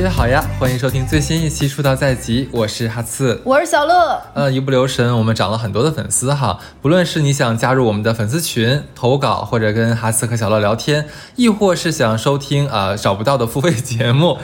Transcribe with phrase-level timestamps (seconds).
[0.00, 4.22] 姐好呀，欢迎收听最新一期《出道在即》，我是哈刺，我是小乐。
[4.32, 6.60] 呃，一不留神，我们涨了很多的粉丝哈。
[6.80, 14.38] 不论是你想加入我们的粉丝群投稿，或者跟哈刺和小乐聊天，亦或是想收听啊、找不到的付费节目。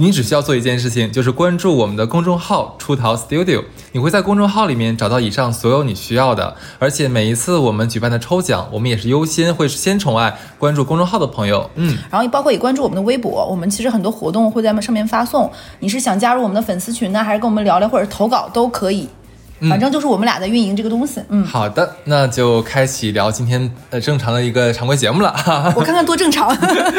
[0.00, 3.62] 你只需要做一件事情，就是关注我们的公众号“出逃 Studio”，
[3.92, 6.56] 你会在公众号里面找到以上所有你需要的。
[6.78, 11.70] 而且每一次我们举办的抽奖，我们也是优先会先宠爱关注公众号的朋友。
[11.74, 15.52] 嗯，然后也包括也关注我们的微博，我们其实很多活动会在上面发送。
[15.80, 19.06] 你是想加入我们的粉丝群呢，还是跟我们聊聊，或者投稿都可以。
[19.68, 21.20] 反正就是我们俩在运营这个东西。
[21.28, 25.34] 嗯，好的，那就开启聊今天呃正常的一个常规节目了。
[25.76, 26.56] 我看看多正常。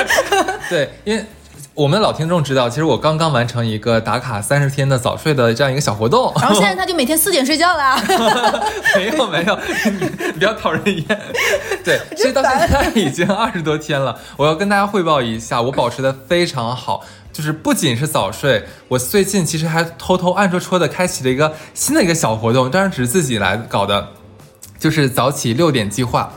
[0.70, 1.26] 对，因为
[1.74, 6.34] 我们的老听众知道，其实我刚刚完成一个打卡三十天的早睡的这样一个小活动。
[6.42, 7.98] 然后现在他就每天四点睡觉了。
[8.94, 11.22] 没有没有，你不要讨人厌。
[11.82, 14.20] 对，所以到现在已经二十多天了。
[14.36, 24.10] 我要跟大家汇报一下，我保持的非常好，就是不仅是早睡，我最近其实还偷偷暗戳戳的开启了一个新的一个小活动，当然只是自己来搞的，
[24.78, 26.34] 就是早起六点计划。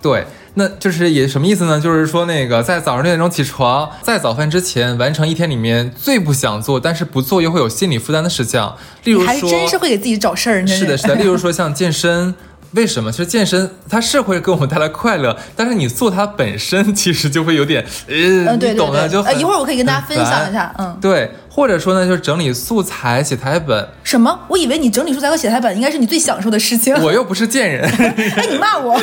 [0.00, 0.24] 对。
[0.60, 1.80] 那就是也什么意思呢？
[1.80, 8.76] 就是说那个在早上六点钟起床，在早饭之前完成一天里面最不想做，但是不做又会有心理负担的事项。
[9.04, 10.66] 例如说，还真是会给自己找事儿。
[10.66, 11.14] 是的，是的。
[11.22, 12.34] 例如说像健身，
[12.72, 13.10] 为什么？
[13.10, 19.22] 其实健身它是会给我们带来快乐，但是你做它本身其实就会有点呃，你懂的就。
[19.22, 21.30] 呃，一会儿我可以跟大家分享一下，嗯，对。
[21.52, 23.88] 或者说呢，就是整理素材、写台本。
[24.04, 24.38] 什么？
[24.46, 26.94] 我以为你整理素材和写台本应该是你最享受的事情。
[27.02, 27.82] 我又不是贱人。
[27.90, 28.96] 哎，你骂我。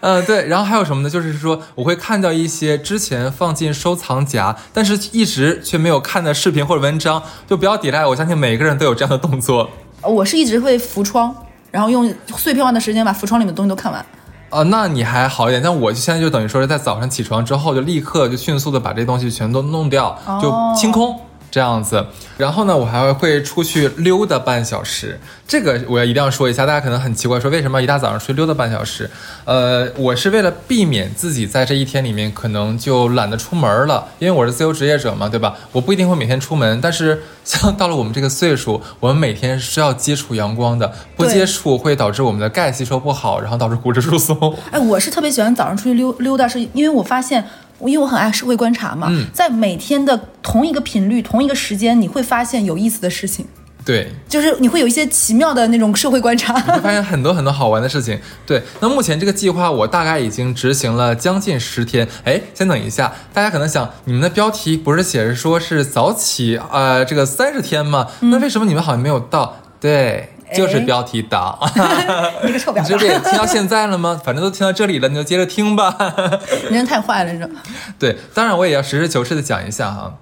[0.00, 0.46] 嗯， 对。
[0.46, 1.08] 然后还有什么呢？
[1.08, 8.04] 就是说，我会看到一些之前放进收藏夹，但是一直却没有看的视频或者文章，就不要抵赖。
[8.04, 9.70] 我相信每个人都有这样的动作。
[10.02, 11.34] 我是一直会浮窗，
[11.70, 14.04] 然后用碎片化的时间把浮窗里面的东西都看完。
[14.50, 21.18] 啊，那你还好一点，但我现在就等于说是在早上起床之后，就立刻就迅速的把这东西全都弄掉，就清空。
[21.54, 22.04] 这样子，
[22.36, 25.20] 然后呢，我还会出去溜达半小时。
[25.46, 29.08] 这个我要一定要说一下，大家可能很奇怪，说为什么一大早上出去溜达半小时？
[29.44, 35.54] 呃，我是为了避免自己在这一天里面可能就懒得出门了，因为我是自由职业者嘛，对吧？
[35.70, 44.56] 我不一定会每天出门，但是像到了我们这个岁数，我们每天是要接触阳光的，不接触会导致我们的钙吸收不好，然后导致骨质疏松。
[44.72, 47.44] 哎，我是特别喜欢早上出去溜溜达，是因为我发现。
[47.88, 53.46] 因为我很爱社会观察嘛，在每天的同一个频率、同一个时间，你会发现有意思的事情。
[53.84, 58.18] 对，就是你会有一些奇妙的那种社会观察，你会发现 很多很多好玩的事情。
[58.46, 62.08] 对，那目前这个计划我大概已经执行了将近十天。
[62.24, 68.08] 哎，先等一下，大家可能想，你们的标题不是写着说是早起呃这个三十天吗？
[68.20, 69.56] 那为什么你们好像没有到？
[69.78, 70.30] 对。
[70.54, 71.58] 就是标题党，
[72.44, 72.90] 你个臭婊子！
[72.90, 74.20] 这不也听到现在了吗？
[74.24, 75.96] 反正都听到这里了，你就接着听吧。
[76.70, 77.50] 你人太坏了，这。
[77.98, 80.14] 对，当然我也要实事求是的讲一下哈，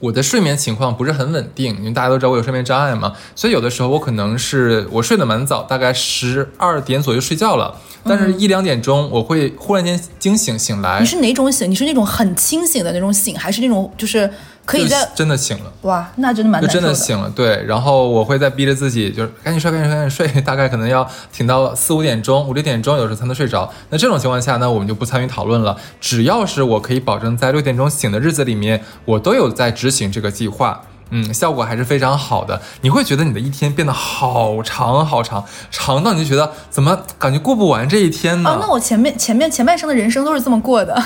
[0.00, 11.00] 我的睡眠情况不是很稳定，因为大家都知道我有睡眠障碍嘛，所以有的时候我可能是我睡得蛮早，大概十二点左右睡觉了，但是一两点钟我会忽然间惊醒醒来。
[11.00, 11.70] 你是哪种醒？
[11.70, 14.30] 你是那种很清醒的那种醒，还是那种就是？
[14.64, 23.68] 可以在真的醒了哇，那真的蛮就真的醒了对，然后我会再逼着自己，就是赶紧睡，赶紧睡，赶紧睡， 大概可能要挺到四五点钟、五六点钟，有时候才能睡着。
[23.88, 25.76] 那这种情况下呢，我们就不参与讨论了。
[26.00, 30.82] 只要是我可以保证在六点钟醒的日子里面，我都有在执行这个计划。
[31.10, 32.60] 嗯，效果还是非常好的。
[32.80, 38.50] 你会觉得你的一天变得好长好长，长到你就觉得怎么感觉过不完这一天呢？
[38.50, 41.00] 哦，那我前面前面前半生的人生都是这么过的。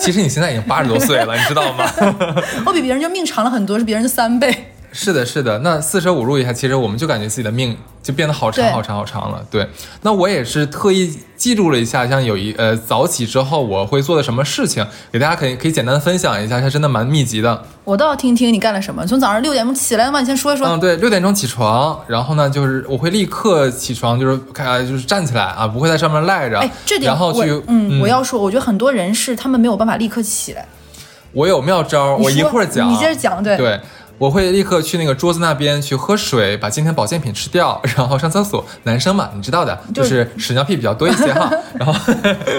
[0.00, 1.84] 其实你现在已经八十多岁了，你知道吗？
[2.64, 4.72] 我比别人就命长了很多，是别人的三倍。
[4.92, 5.58] 是的，是的。
[5.58, 9.44] 那四舍五入一下，其实我们就感觉自己的命就变得好长好长好长了。
[9.50, 9.68] 对。
[10.02, 17.62] 那我也是特意记录了一下，像有一呃早起之后我会做的什么事情，给大家可以可以简单的分享一下，它真的蛮密集的。
[17.84, 19.06] 我倒要听听你干了什么。
[19.06, 20.66] 从早上六点钟起来嘛，你先说一说。
[20.66, 26.58] 嗯，对，六点钟起床，然后呢，就是我会立刻起床，就是开就是站起来啊，不会在上面赖着。
[26.58, 30.66] 哎，这点然后去嗯，我要说，我觉得很多人是他们没有办法立刻起来。
[31.32, 32.90] 我有妙招，我一会儿讲。
[32.90, 33.54] 你接着讲，对。
[33.56, 33.78] 对。
[34.18, 38.64] 我会立刻去那个桌子那边去喝水，把今天保健品吃掉， 然后上厕所。
[38.82, 41.50] 男生嘛，你知道的，就是屎尿屁比较多一些哈。
[41.78, 41.94] 然后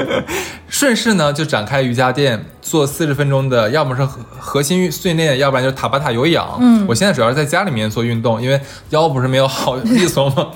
[0.70, 6.58] 顺势呢，就展开瑜伽垫，做四十分钟的，要么是核核心训练，要不然就是塔巴塔有氧。
[6.60, 8.60] 嗯，我现在主要是在家里面做运动，因为
[8.92, 10.48] 腰不是没有好利索吗？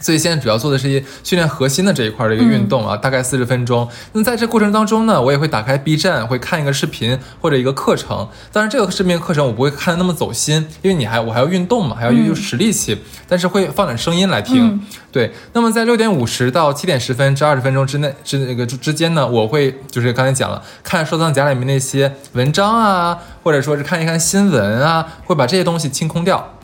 [0.00, 3.88] 所以现在主要做的是一训练核心的这一块的一个运动啊，大概四十分钟。
[4.12, 8.28] 那在这过程当中呢，我也会打开 B 站，会看一个视频或者一个课程。
[8.52, 12.96] 当然，这个视频课程我不会看的那么走心，因为你还我还要运动嘛，还要用实力气。
[13.28, 14.80] 但是会放点声音来听。
[15.12, 26.54] 对，那么在六点五十到七点十分这二十分钟之内之那个之间呢，我会就是刚才讲了，看收藏夹里面那些文章啊，或者说是看一看新闻啊，会把这些东西清空掉。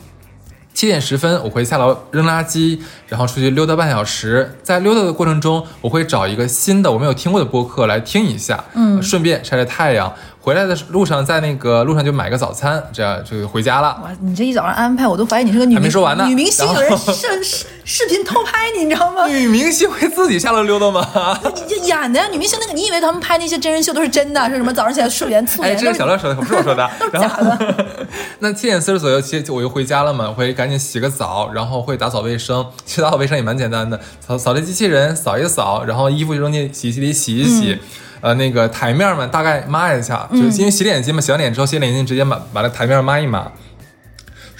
[0.77, 2.77] 七点十分，我会下楼扔垃圾，
[3.07, 4.55] 然后出去溜达半小时。
[4.61, 10.13] 在溜达的过程中，我会找一个新的我没有听过的播客来听一下，嗯，顺便晒晒太阳。
[10.47, 13.99] 回来的路上，在那个路上就买个早餐，这样就回家了。
[14.01, 16.25] 哇，你这一早上安排，我都怀疑你是个女还没说完呢。
[16.25, 19.27] 女明星有人 视视视频偷拍你，你知道吗？
[19.27, 21.05] 女明星会自己下楼溜达吗？
[21.67, 24.39] 你演的呀，女明星那个，你以为他们拍那些真人秀都是真的？
[24.47, 25.73] 说什么早上起来素颜素颜？
[25.73, 27.85] 哎，这是小乐说的，不是我说的， 都是假的。
[28.39, 32.65] 那七点四十左右，其实我又回家了嘛，会赶紧洗个澡，然后会打扫卫生。
[32.85, 37.77] 其实打扫卫生也蛮简单的，扫扫地机器人扫一扫，然后衣服扔进洗衣机里洗一洗。
[38.21, 43.51] 呃，那个台面嘛，大概抹一下，就是因为洗脸巾嘛，洗完脸之后洗脸巾直接把把那台面抹一抹。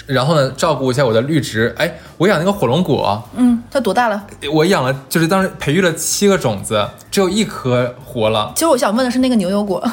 [0.05, 1.75] 然后呢，照顾一下我的绿植。
[1.77, 4.25] 哎，我养那个火龙果，嗯，它多大了？
[4.53, 8.53] 我养了，就是当时培育了七个种子，只有一颗活了。
[8.55, 9.85] 其实我想问的是那个牛油果。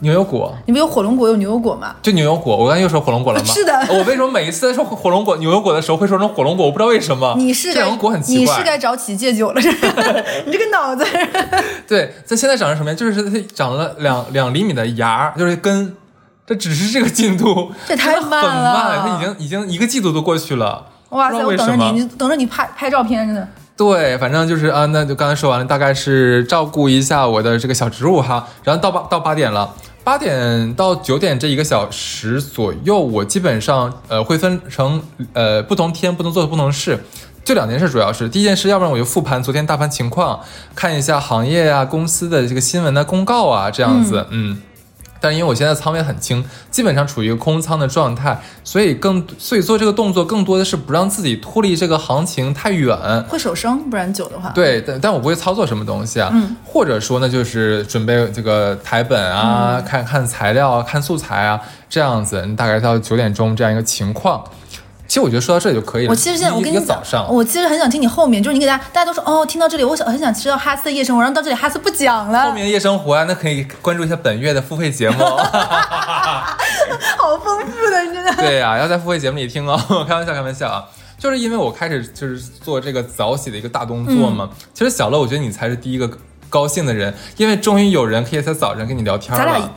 [0.00, 1.96] 牛油果，你不有火龙果有牛油果吗？
[2.02, 3.46] 就牛油果，我刚才又说火龙果了吗？
[3.46, 3.72] 是的。
[3.90, 6.66] 我为什么每一次在说火龙果、牛油果的时候会说成火龙果？
[6.66, 7.34] 我不知道为什么。
[7.38, 8.54] 你是这两个果很奇怪。
[8.54, 9.60] 你是该找起戒酒了，
[10.46, 11.04] 你这个脑子。
[11.88, 12.96] 对，它现在长成什么样？
[12.96, 15.94] 就是它长了两两厘米的芽，就是根。
[16.46, 18.52] 这只是这个进度，这太慢了。
[18.52, 20.86] 很慢，它已经已经一个季度都过去了。
[21.08, 21.44] 哇塞！
[21.44, 23.48] 我等着你，你等着你拍拍照片呢。
[23.76, 28.48] 对，反正就是啊，那就刚才说完了，大概是照顾一下我的这个小植物哈。
[28.64, 29.74] 然后到八到八点了。
[30.02, 35.02] 八点到九点这一个小时左右，我基本上呃会分成
[35.32, 36.96] 呃不同天不能做的不同事，
[37.44, 40.38] 就两件事，主要是第一件事，要不然我就复盘昨天大盘情况，
[40.76, 44.56] 看一下行业啊公司的这个新闻的公告啊这样子，嗯。
[45.26, 54.50] 但因为我现在仓位很轻，基本上处于一个空仓的状态，所以更所以做这个动作更多的是不让自己脱离这个行情太远，会手生，不然久的话。
[54.50, 64.44] 对，但但我不会操作什么东西啊，嗯，或者说呢，就是准备这个台本啊，看看材料啊，看素材啊，这样子，大概到九点钟这样一个情况。
[65.06, 66.10] 其实我觉得说到这里就可以了。
[66.10, 67.00] 我其实现在我跟你讲，
[67.32, 72.44] 我其实很想听你后面，就是你给大家，大家都说哦，听到这里，我想很想知道哈斯的夜生活，然后到这里哈斯不讲了。
[72.44, 75.18] 后面的夜生活啊，那可以关注一下本月的付费节目。
[77.18, 78.34] 好丰富的，真的。
[78.36, 79.76] 对呀，要在付费节目里听哦。
[80.08, 80.84] 开玩笑，开玩笑啊。
[81.18, 84.50] 就是因为我开始就是做这个早起的一个大动作嘛。
[84.74, 86.10] 其实小乐，我觉得你才是第一个
[86.50, 89.44] 高兴的人，因为终于有人可以在早上跟你聊天了。
[89.44, 89.70] 咱俩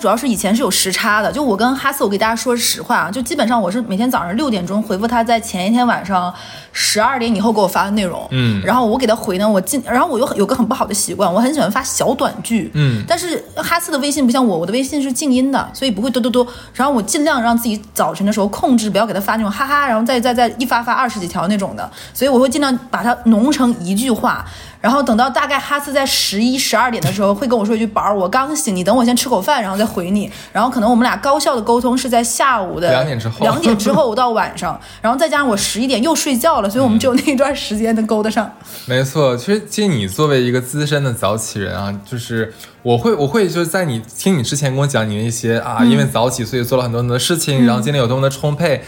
[0.00, 6.32] 主要是以前是有时差的，就我跟哈斯，我给大家说实话啊，就基本上我是每天早上六点钟回复他在前一天晚上
[6.72, 24.44] 十二点以后给我发的内容，嗯，然后我给他回呢，我尽，然后我又有个很不好的习惯，我很喜欢发小短句，嗯，但是哈斯的微信不像我，我的微信是静音的，所以不会嘟嘟嘟，然后我尽量让自己早晨的时候控制不要给他发那种哈哈，然后再再再一发发二十几条那种的，所以我会尽量把它浓成一句话。
[24.80, 38.50] 然后等到大概哈斯在十一十二点的时候会跟我说一句：“宝儿，我刚醒，你等我先吃口饭，然后再回你。”然后可能我们俩高效的沟通是在下午的两点之后，两点之后到晚上，然后再加上我十一点又睡觉了，所以我们只有那一段时间能勾得上。
[38.86, 48.82] 没错，其实其实你作为一个资深的早起人啊，就是我会我会就是在你听你之前跟我讲你那些啊，因为早起所以做了很多很多事情，然后精力有多么的充沛。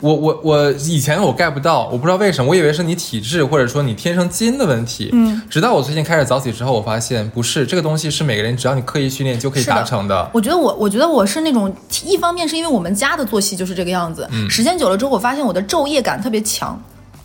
[0.00, 5.10] 我我我以前我 get 不到，我不知道为什么，我以为是你体质或者说你天生基因的问题。
[5.12, 10.30] 嗯，直到我最近开始早起之后，我发现不是这个东西是每个人只要你刻意训练就可以达成的。
[10.32, 11.72] 我觉得我我觉得我是那种，
[12.04, 16.80] 一方面是因为我们家的作息就是这个样子，时间久了之后，我发现我的昼夜感特别强。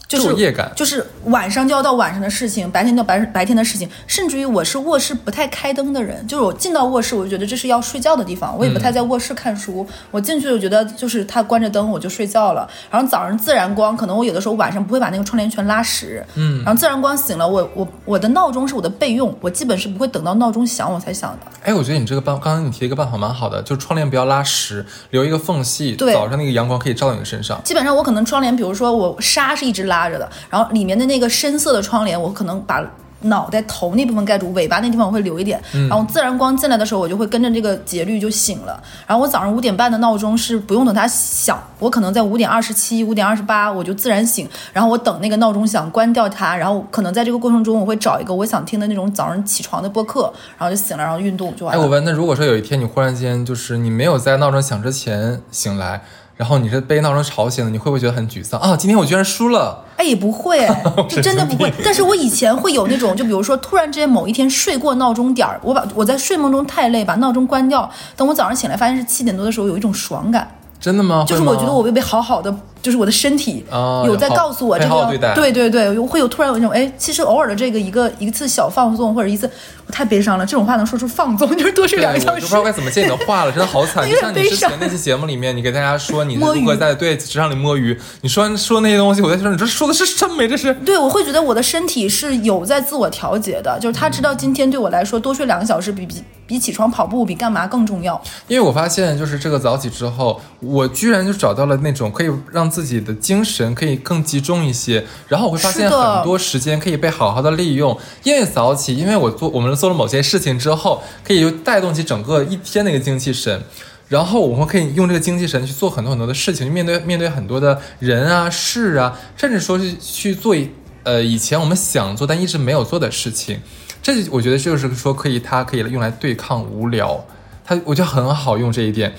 [0.08, 9.86] 昼夜感就是晚上就要到晚上的事情，白天到白白天的事情，甚至于我是卧室不太开灯的人，就是我进到卧室我就觉得这是要睡觉的地方，我也不太在卧室看书。
[10.12, 21.52] 我进去我觉得就是他关着灯我就睡觉了，然后早上自然光，可能我有的时候晚上不会把那个窗帘全拉实，嗯，然后自然光醒了，我我我的闹钟是我的备用，我基本是不会等到闹钟响我才响的。
[21.64, 27.60] 哎，我觉得你这个办，刚刚你提一个办法蛮好的，就是窗帘不要拉实，留一个缝隙，对早上那个阳光可以照到你身上。
[27.64, 30.66] 基本上我可能窗帘，比如说我纱是一直拉着的，然后。
[30.76, 32.84] 里面的那个深色的窗帘，我可能把
[33.22, 35.62] 脑袋头那部分盖住，尾巴那地方我会留一点。
[35.88, 38.82] 然后自然光进来的时候，我就会跟着这个节律就醒了。
[39.08, 44.50] 然后我早上五点半的闹钟是不用等它响，我可能在五点二十七、五点二十八我就自然醒。
[44.74, 46.58] 然后我等那个闹钟响，关掉它。
[46.58, 51.74] 然后可能在这个过程中，我会找一个我想听的那种早上起床的播客，然后就醒了，然后运动就完。
[51.74, 56.02] 哎，我问，那如果说有一天你忽然间就是你没有在闹钟响之前醒来？
[56.38, 58.76] 然后你是被闹钟吵醒的，你会不会觉得很沮丧啊？
[58.76, 59.86] 今天我居然输了？
[59.98, 60.68] 哎，也不会，
[61.10, 61.74] 是真的不会。
[61.84, 70.50] 但是我以前会有那种，就比如说突然之间某一天睡过闹钟点儿，我把我在睡梦中太累，把闹钟关掉，等我早上醒来发现是七点多的时候，有一种爽感。
[70.80, 71.24] 真的吗？
[71.26, 72.54] 就是我觉得我被被好好的。
[72.86, 73.66] 就是我的身体
[74.06, 79.50] 有在告诉我这个，对对对，会有突然有一种哎，其实偶尔的这个一个一次小放纵或者一次，
[79.88, 82.36] 我太悲伤了，这种话能说出放纵就是多睡两个小时。
[82.36, 84.08] 我不知道 该怎么接你的话了，真的好惨。
[84.08, 90.48] 就像你之前那期节目里面，你给大家说你如何在对职场里摸鱼，你说说那些东西，我在说你这说的是什么？
[90.48, 98.22] 这是对，我会觉得我的身体是有在自我调节的，就是他知道今天对我来说多睡两个小时比比比起床跑步比干嘛更重要。
[98.48, 103.74] 因为我发现就是这个早起之后，我居然就找到了那种可以让自己的精神。
[103.76, 107.98] 可以更集中一些，然后我会发现很多时间可以被好好的利用。
[108.24, 113.62] 因为早起，因为我做我们做了某些事情之后，可以就带动起整个一天的一个精气神，
[114.08, 120.56] 然后我们可以用这个精气神去做很多很多的事情，面对面对很多的人啊事啊，甚至说是去做
[121.04, 123.60] 呃以前我们想做但一直没有做的事情。
[124.02, 127.26] 这我觉得就是说可以，它可以用来对抗无聊，
[127.66, 129.14] 它我觉得很好用这一点。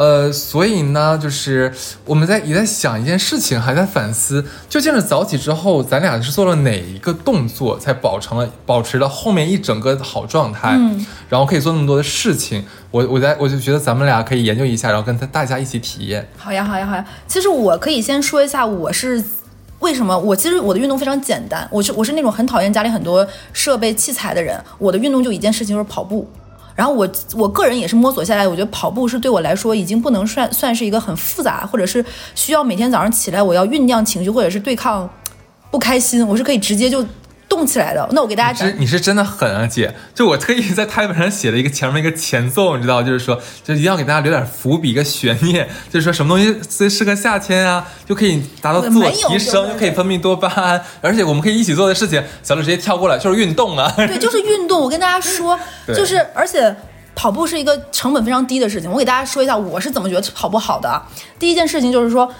[0.00, 1.70] 呃，所以呢，就是
[2.06, 12.64] 我们在也在想一件事情，还在反思，究竟是早起之后，咱俩是做了哪一个动作，才保成了保持了后面一整个好状态，嗯，然后可以做那么多的事情。
[12.90, 16.26] 我我在我就觉得咱们俩可以研究一下，然后跟大家一起体验。
[16.38, 17.04] 好呀，好呀，好呀。
[17.28, 19.22] 其实我可以先说一下，我是
[19.80, 20.18] 为什么？
[20.18, 26.26] 我其实我的运动非常简单，我是我是那种很讨厌家里很多设备器材的人，我的运动就一件事情，就是跑步。
[26.74, 35.08] 然后我我个人也是摸索下来，我觉得跑步是对我来说已经不能算算是一个很复杂，或者是需要每天早上起来我要酝酿情绪，或者是对抗
[35.70, 37.04] 不开心，我是可以直接就。
[37.50, 39.92] 动起来的，那我给大家讲，你是真的狠啊，姐！
[40.14, 53.92] 就我特意在台本上写了一个前面一个前奏，你知道，就是说，就一定要给大家留点伏笔，一个悬念，就是说什么东西最适合夏天啊，就可以达到自我提升，又可以分泌多巴胺，而且我们可以一起做的事情，小鹿直接跳过来就是运动啊。
[53.96, 54.80] 对，就是运动。
[54.80, 56.74] 我跟大家说， 就是而且
[57.16, 58.88] 跑步是一个成本非常低的事情。
[58.88, 61.02] 我给大家说一下我是怎么觉得跑步好的。
[61.38, 62.32] 第一件事情就是说。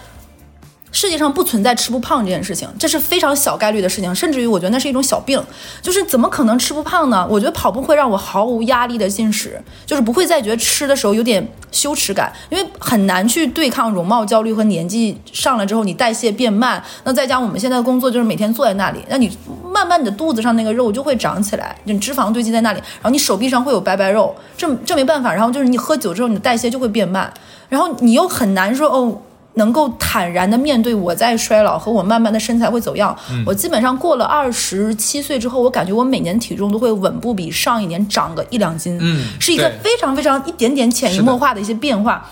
[0.91, 5.41] 世界上不存在吃不胖这件事情，这是非常小概率的事情，甚至于我觉得那是一种小病。
[5.81, 7.25] 就是怎么可能吃不胖呢？
[7.29, 16.83] 我觉得跑步会让我毫无压力的进食，就是不会再觉得吃的时候有点羞耻感，因为很难去对抗容貌焦虑和年纪上了之后你代谢变慢。
[17.05, 19.31] 那再加我们现在的工作就是每天坐在那里，那你
[19.71, 25.33] 慢慢你的肚子上那个肉就会长起来，你脂肪堆积在那里，然后你手臂上会有白白肉，这这没办法。
[25.33, 27.33] 然后就是你喝酒之后你的代谢就会变慢，
[27.69, 29.21] 然后你又很难说哦。
[29.55, 33.15] 能够坦然的面对我在衰老和我慢慢的身材会走样。
[33.45, 42.25] 我基本上过了二十七岁之后，我感觉我每年体重都会稳步比上一年长个一两斤，嗯，是一个非常非常一点点潜移默化的一些变化。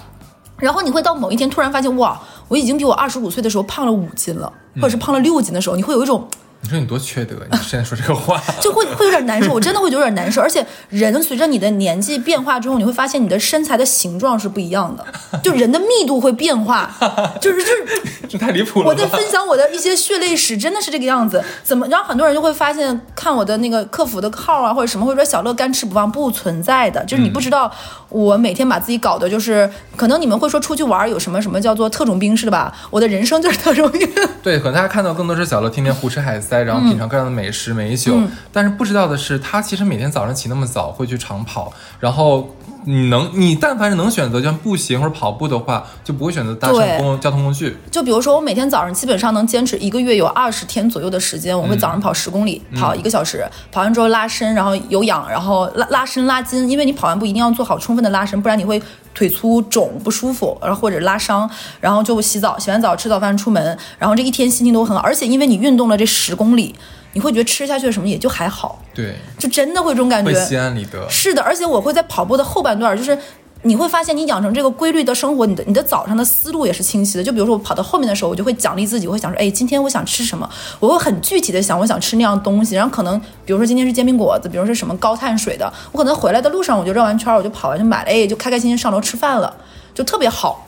[0.57, 6.27] 然后你会到某一天突然发现，哇，我已经比我二十五岁的时候胖了五斤了，或者是胖了六斤的时候，你会有一种。
[6.61, 7.35] 你说你多缺德！
[7.49, 9.53] 你现在说这个话， 就会会有点难受。
[9.53, 10.41] 我真的会有点难受。
[10.41, 15.05] 而且人随着你的年纪变化之后，你会发现你的身材的形状是不一样的，
[15.41, 16.93] 就人的密度会变化。
[17.39, 18.87] 就是就是， 这太离谱了。
[18.87, 21.43] 我在分享我的一些血泪史，真的是这个样子。
[21.63, 21.87] 怎么？
[21.87, 27.03] 然后很多人就会发现，看我的那个客服的号啊，或者什么，会说小乐干吃不胖，不存在的。
[27.05, 27.71] 就是你不知道，
[28.09, 32.75] 我每天把自己搞的，就是可能你们会说出去玩有什么什么叫做特种兵似的吧？
[32.91, 34.07] 我的人生就是特种兵。
[34.43, 38.19] 对，可能大家看到更多是小乐天天胡吃海塞，然后品尝各样的美食美酒，
[38.51, 42.55] 但是不知道的是，他其实每天早上起那么早会去长跑，然后
[42.85, 47.77] 你能，你但凡是能选择像步行或者跑步的话，就不会选择搭乘公交通工具。
[47.91, 58.81] 就比如说，我每天早上基本上能坚持一个月有二十天左右的时间，我会早上跑十公里，跑一个小时，跑完之后拉伸，然后有氧，然后拉拉伸拉筋，因为你跑完步一定要做好充分的拉伸，不然你会。
[59.11, 61.49] 腿粗肿不舒服，然后或者拉伤，
[61.81, 66.73] 然后就洗澡，洗完澡吃早饭出门，然后这一天心情都很好，而且因为你运动了这十公里，
[67.13, 71.07] 你会觉得吃下去的什么也就还好，对，就真的会这种感觉，会心安理得。
[71.09, 73.17] 是的，而且我会在跑步的后半段，就是。
[73.63, 77.23] 你会发现，你养成这个规律的生活，你的你的早上的思路也是清晰的。
[77.25, 80.49] 就比如说，我跑到后面的时候，我就会奖励自己，我会想说，哎，今天我想吃什么？
[80.79, 82.75] 我会很具体的想，我想吃那样东西。
[82.75, 89.53] 然后可能，比如说今天是煎饼果子，比如说什么高碳水的，我可能回来的路上我就绕完圈，我就跑完就买了，哎，就开开心心上楼吃饭了，
[89.93, 90.65] 就特别好。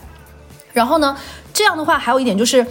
[0.73, 1.15] 然后呢，
[1.53, 2.67] 这样的话还有一点就是，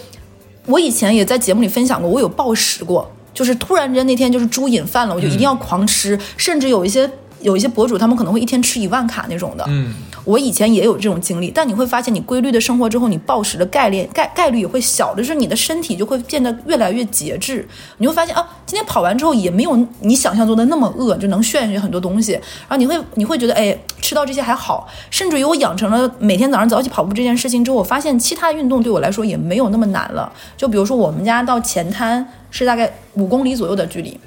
[0.67, 7.11] 我以前也在节目里分享过，我有暴食过，就是突然间那天就是猪瘾犯了，我就一定要狂吃，甚至有一些。
[7.43, 9.65] 有一些博主，他们可能会一天吃一万卡那种的。
[9.67, 9.95] 嗯，
[10.27, 17.67] 我以前也有这种经历，但你会发现，你规律的生活之后，你暴食的概率概概率也会小，就是你的身体就会变得越来越节制。
[17.97, 22.33] 你会发现啊，今天跑完之后也没有你想象中的那么饿，就能炫炫很多东西。
[22.33, 24.87] 然后你会你会觉得，哎，吃到这些还好。
[25.11, 30.31] 甚至于我养成了每天早上早起跑步这件事情之后，我发现其他运动对我来说也没有那么难了。
[30.59, 34.19] 就比如说我们家到前滩是大概五公里左右的距离。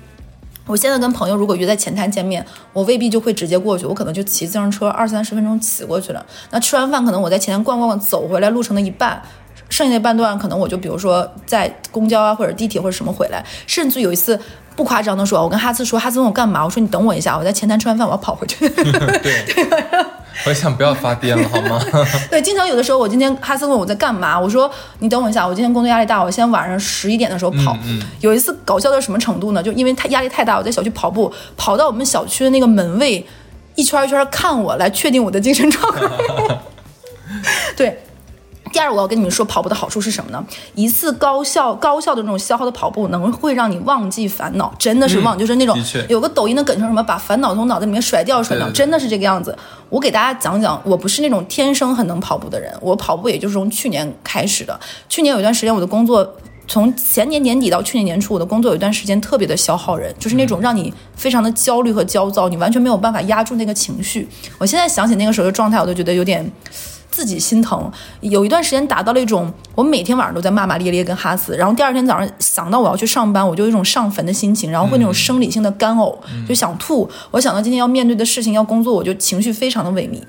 [0.65, 6.25] 我现在跟朋友如果约在前滩见面，我未必就会直接过去，我可能就骑自行车二三十分钟骑过去了。
[6.51, 9.21] 那吃完饭，可能我在前滩逛逛，走回来路程的一半，
[9.67, 13.45] 剩下的半段可能我就比如说在公交啊或者地铁或者什么回来。
[13.67, 14.39] 甚至有一次
[14.75, 18.67] 不夸张的说，我跟哈斯说，哈斯问我干嘛，我说你等我一下，我在前台吃完饭我要跑回去。
[18.69, 19.45] 对。
[20.47, 21.79] 我想不要发癫了，好吗？
[22.29, 27.77] 对，经常有的时候，我今天哈斯问我在干嘛，我说你等我一下，我今天工作压力大，我先晚上十一点的时候跑。
[28.19, 29.61] 有一次搞笑到什么程度呢？
[29.61, 33.25] 就因为他压力太大，我在小区跑步，跑到我们小区的那个门卫
[33.75, 36.01] 一圈一圈看我，来确定我的精神状态。
[37.77, 38.03] 对。
[38.73, 40.43] 第二，我要跟你们说，跑步的好处是什么呢？
[40.73, 45.77] 一次高效、高效的这种消耗的跑步，能会让你忘记烦恼，真的是忘，就是那种
[46.09, 49.55] 有个抖音的梗成什么，把烦恼从脑袋里面甩掉，甩掉，真的是这个样子。
[49.89, 54.79] 我给大家讲讲，我不是那种天生很能跑步的人，我跑步也就是从去年开始的。
[55.07, 56.35] 去年有一段时间，我的工作
[56.67, 64.27] 从前年年底到去年年初，我的工作有一段时间特别的消耗人，就是那种让你非常的焦虑和焦躁，你完全没有办法压住那个情绪。
[64.57, 66.51] 我现在想起那个时候的状态，我都觉得有点。
[67.13, 67.91] 自己心疼，
[68.21, 76.17] 有一段时间达到了一种，我每天晚上都在骂骂咧咧跟哈斯，然后第二天早上想到我要去上班，我就有一种上坟的心情，然后会那种生理性的干呕，
[76.49, 77.07] 就想吐。
[77.29, 80.23] 我想到今天要面对的事情要工作，我就情绪非常的萎靡。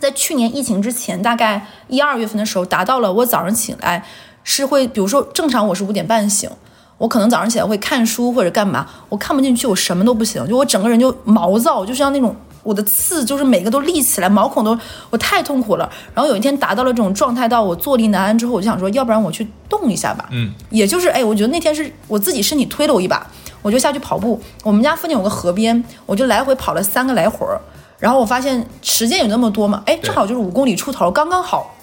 [0.00, 4.04] 在去年疫情之前，大概一二月份的时候，达到了我早上起来
[4.42, 6.50] 是会，比如说正常我是五点半醒，
[6.98, 12.34] 我可能早上起来会看书或者干嘛，我看不进去，我什么都不行，就我整个人就毛躁，就像那种。
[12.62, 14.78] 我的刺就是每个都立起来，毛孔都，
[15.10, 15.90] 我太痛苦了。
[16.14, 20.28] 然后有一天达到了这种状态，到我坐立难安之后，我就想说，要不然我去动一下吧。
[20.30, 23.26] 嗯，也就是哎，我觉得那天是我自己身体推了我一把，
[23.62, 24.40] 我就下去跑步。
[24.62, 27.60] 我们家附近有个河边，我就来回跑了三个来回儿。
[27.98, 31.74] 然后我发现时间有那么多嘛，哎，正好就是五公里出头，刚刚好。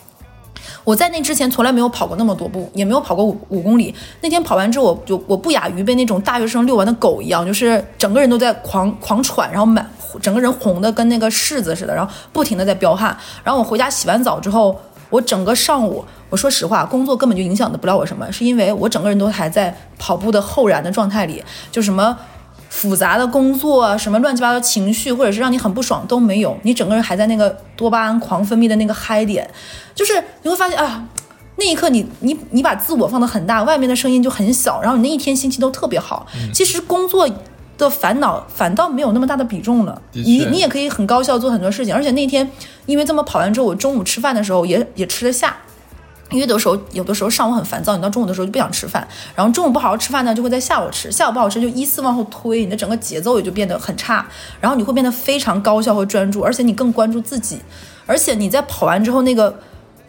[0.84, 3.94] 我在那之前从来没有跑过那么多步，也没有跑过五五公里。
[4.22, 9.90] 那天跑完之后，我就我不亚于被那种大学生遛完的狗一样，就是整个人都在狂狂喘，然后满。
[10.20, 13.16] 整个人红的跟那个柿子似的，然后不停的在飙汗。
[13.44, 22.18] 然后我回家洗完澡之后，我整个上午，我说实话，工作根本就影响的不了我什么，是因为我整个人都还在跑步的后燃的状态里，就什么
[22.70, 29.50] 复杂的工作，什么乱七八糟情绪，或者是让你很不爽都没有，你整个人还在那个多巴胺狂分泌的那个嗨点，
[29.96, 31.06] 就是你会发现啊，
[31.56, 36.28] 那一刻你你你把自我放得很大，外面的声音就很小，然后你那一天心情都特别好。
[36.54, 37.30] 其实工作。
[37.78, 42.50] 的烦恼反倒没有那么大的比重了，你你也可以很高效做很多事情，而且那天
[42.88, 45.56] 因为这么跑完之后，我中午吃饭的时候也也吃得下，
[46.32, 54.26] 因为有的时候有的时候上午很烦躁，你到中午的时候就不想吃饭，然后中午不好好吃饭呢，就会在下午吃，下午不好吃就依次往后推，你的整个节奏也就变得很差，
[54.60, 57.60] 然后你会变得非常高效和专注，而且你更关注自己，
[58.08, 59.60] 而且你在跑完之后那个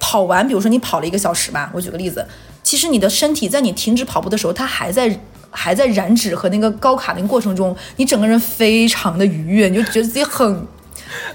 [0.01, 2.27] 跑完，比如说你跑了一个小时吧，我举个例子，
[2.63, 5.21] 其实你的身体在你停止跑步的时候，它还在。
[5.51, 10.67] 还在燃脂和那个高卡那个过程中，你整个人非常的愉悦，你就觉得自己很。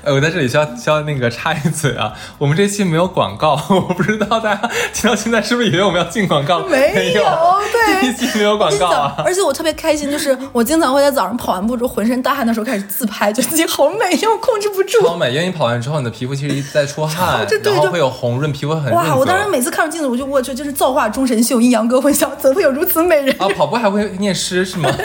[0.04, 6.60] 呃，我在这里需要需要那个插一嘴啊，我们这期没有广告， 我不知道大家听到现在是不是以为我们要进广告？
[6.60, 7.24] 没有，
[7.72, 9.16] 对，这一期没有广告啊。
[9.26, 15.02] 而且我特别开心，就是我经常会在早上跑完步之后浑身大汗的时候开始自拍，觉得自己好美，因为我控制不住。
[15.02, 19.16] 超美，因为你跑完之后，你的皮肤其实在出汗，然后会有红润，皮肤很哇！
[19.16, 23.36] 我当时每次看着镜子，我就我去，就是造化钟神秀，阴阳哥混淆，怎会有如此美人？
[23.40, 24.90] 啊，跑步还会念诗是吗？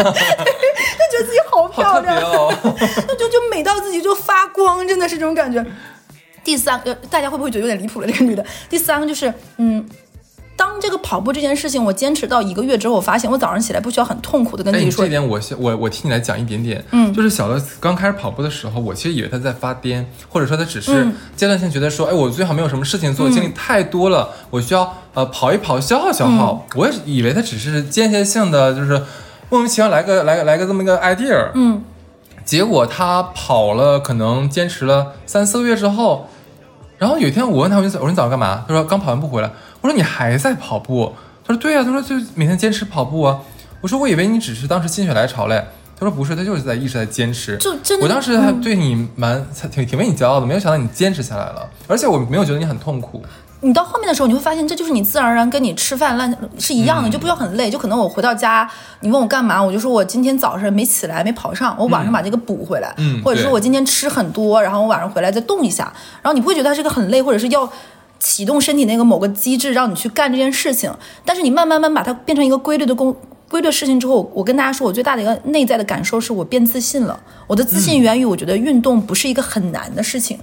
[1.09, 2.21] 就觉得自己好漂亮，
[2.63, 5.29] 那 就就美到自己就发光，真的是这种。
[5.39, 5.65] 感觉，
[6.43, 8.07] 第三个大家会不会觉得有点离谱了？
[8.09, 9.87] 这个女的，第三个就是，嗯，
[10.57, 15.05] 当这个跑步这件事情我坚持到一个月之后，我发现我早上起来不需要很痛苦的跟自己说。
[15.05, 26.67] 这点我我我替你来讲一点点，嗯，就是小乐刚开始跑步的时候，我其实以为他在发癫，或者说他只是阶段性觉得说，哎，我最好没有什么事情做，精力太多了，我需要呃跑一跑消耗消耗。
[26.75, 29.01] 我也以为他只是间歇性的，就是
[29.51, 31.85] 莫名其妙来个来个来个这么一个 idea，嗯。
[32.49, 36.29] 结果他跑了，可能坚持了三四个月之后，
[36.97, 38.65] 然后有一天我问他，我说你早上干嘛？
[38.67, 39.51] 他说刚跑完步回来。
[39.83, 41.13] 我说你还在跑步？
[41.45, 43.39] 他说对呀，他说就每天坚持跑步啊。
[43.83, 45.63] 我说我以为你只是当时心血来潮嘞。
[46.01, 47.59] 他说不是，他就是在一直在坚持。
[47.59, 53.23] 就真的，我当时还对你蛮挺挺为你骄傲的，没有想到你坚持下来了，而且我没有觉得你很痛苦。
[53.61, 57.69] 你到后面的时候，你会发现这就是你自然而然跟你吃饭烂是一样的，就不需要很累。
[57.69, 62.95] 就可能我回到家，你问我干嘛，我就说我今天早上没起来，没跑上，我晚上把这个补回来，
[63.25, 65.93] 或者说我今天吃很多，然后我晚上回来再动一下，
[66.23, 67.69] 然后你不会觉得它是个很累，或者是要
[68.21, 70.93] 启动身体那个某个机制让你去干这件事情。
[71.25, 73.17] 但是你慢慢慢把它变成一个规律的工
[73.49, 77.19] 规律事情之后，我跟大家说，我最大的一个内在的感受是我变自信了。
[77.49, 80.39] 我的自信源于我觉得运动不是一个很难的事情。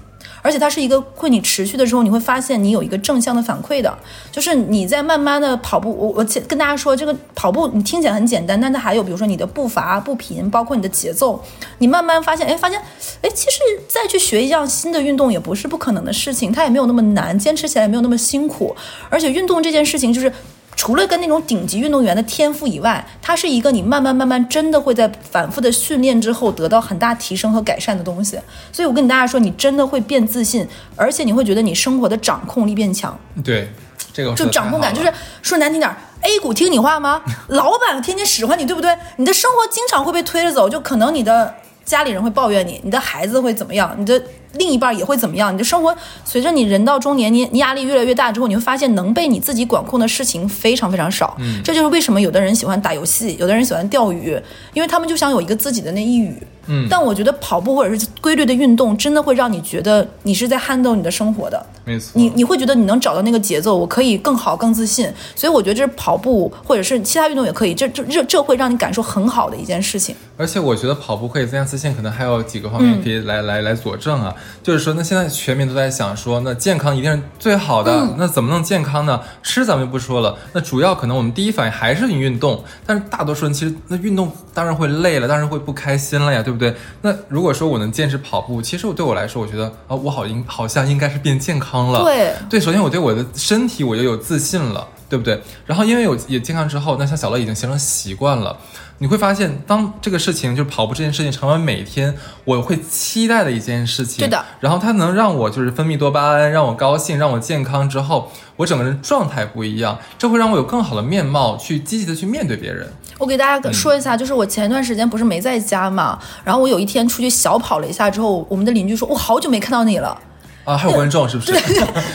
[0.46, 3.98] 而且它是一个会你持续的时候，你会发现你有一个正向的反馈的，
[4.32, 5.90] 就是你在慢慢的跑步。
[5.90, 11.44] 我我跟大家说，这个跑步你听起来很简单，但它还有比如说你的步伐不平，包括你的节奏，
[11.80, 12.80] 你慢慢发现，哎，发现，
[13.24, 18.76] 哎，其实再去学一样新的运动也不是不可能的事情，它也没有那么难，坚持起来也没有那么辛苦。
[19.10, 20.32] 而且运动这件事情就是。
[20.76, 28.38] 除了跟那种顶级运动员的天赋以外，它是一个你慢慢慢慢真的会在反复的训练之后得到很大提升和改善的东西。
[28.72, 33.18] 所以我跟你大家说，你真的会变自信，而且你会觉得你生活的掌控力变强。
[33.44, 33.70] 对，
[34.14, 35.12] 这个就掌控感，就是
[35.42, 35.90] 说难听点
[36.22, 37.22] ，A 股听你话吗？
[37.48, 38.96] 老板天天使唤你，对不对？
[39.16, 41.56] 你的生活经常会被推着走，就可能你的
[41.86, 43.96] 家里人会抱怨你，你的孩子会怎么样？
[43.98, 44.22] 你的。
[44.58, 45.54] 另一半也会怎么样？
[45.54, 45.94] 你的生活
[46.24, 51.36] 随着你人到中年，你你压力越来越大之后，你会发现能被你自己管控的事情非常非常少。
[51.40, 54.42] 嗯，这就是为什么有的人喜欢打游戏，有的人喜欢钓鱼，
[54.74, 56.42] 因为他们就想有一个自己的那一语。
[56.68, 61.66] 嗯，但我觉得跑步或者是规律的运动，真的会让你觉得你是在 handle 你的生活的。
[61.86, 65.10] 没错，你你会觉得你能找到那个节奏，我可以更好更自信。
[65.36, 70.16] 所以我觉得这是跑步或者是其他运动也可以，这这这这会让你感受很好的一件事情。
[70.38, 74.36] 而且我觉得跑步可以增加自信，可能还有几个方面可以来来来佐证啊。
[74.62, 78.16] 就是说，那现在全民都在想说，那健康一定是最好的。
[78.18, 79.22] 那怎么能健康呢？
[79.44, 80.36] 吃咱们就不说了。
[80.54, 82.64] 那主要可能我们第一反应还是你运动。
[82.86, 86.76] 但是大多数人其实那运动当然会累了，当然会不开心了呀，对不对？
[87.02, 92.04] 那如果说我能坚持跑步，其实我对我来说，我觉得啊，我好应好像应该是变健康了。
[92.04, 95.42] 对对，首先我对我的身体我就有自信了，对不对？
[95.66, 98.58] 然后因为有也健康之后，那像小乐已经形成习惯了。
[99.00, 104.46] 你会发现，当这个事情就是跑步这件事情成为每天我会期待的一件事情，对的。
[104.62, 112.90] 然后它能让我就是分泌多巴胺，让我高兴，让我健康之后，我整个人状态不一样，这会让我有更好的面貌去积极的去面对别人。
[113.18, 120.18] 我给大家说一下，就是我前一段时间不是没在家嘛，然后我有一天出去小跑了一下之后，我们的邻居说，我好久没看到你了。
[120.66, 121.52] 啊，还有观众是不是？
[121.52, 121.62] 对，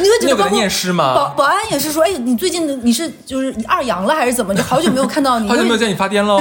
[0.00, 1.14] 你会觉得念诗吗？
[1.14, 4.54] 保保安也是说，哎，你最近你是就是二阳了还是怎么？
[4.54, 6.40] 就好久没有看到你，好久没有见你发癫喽。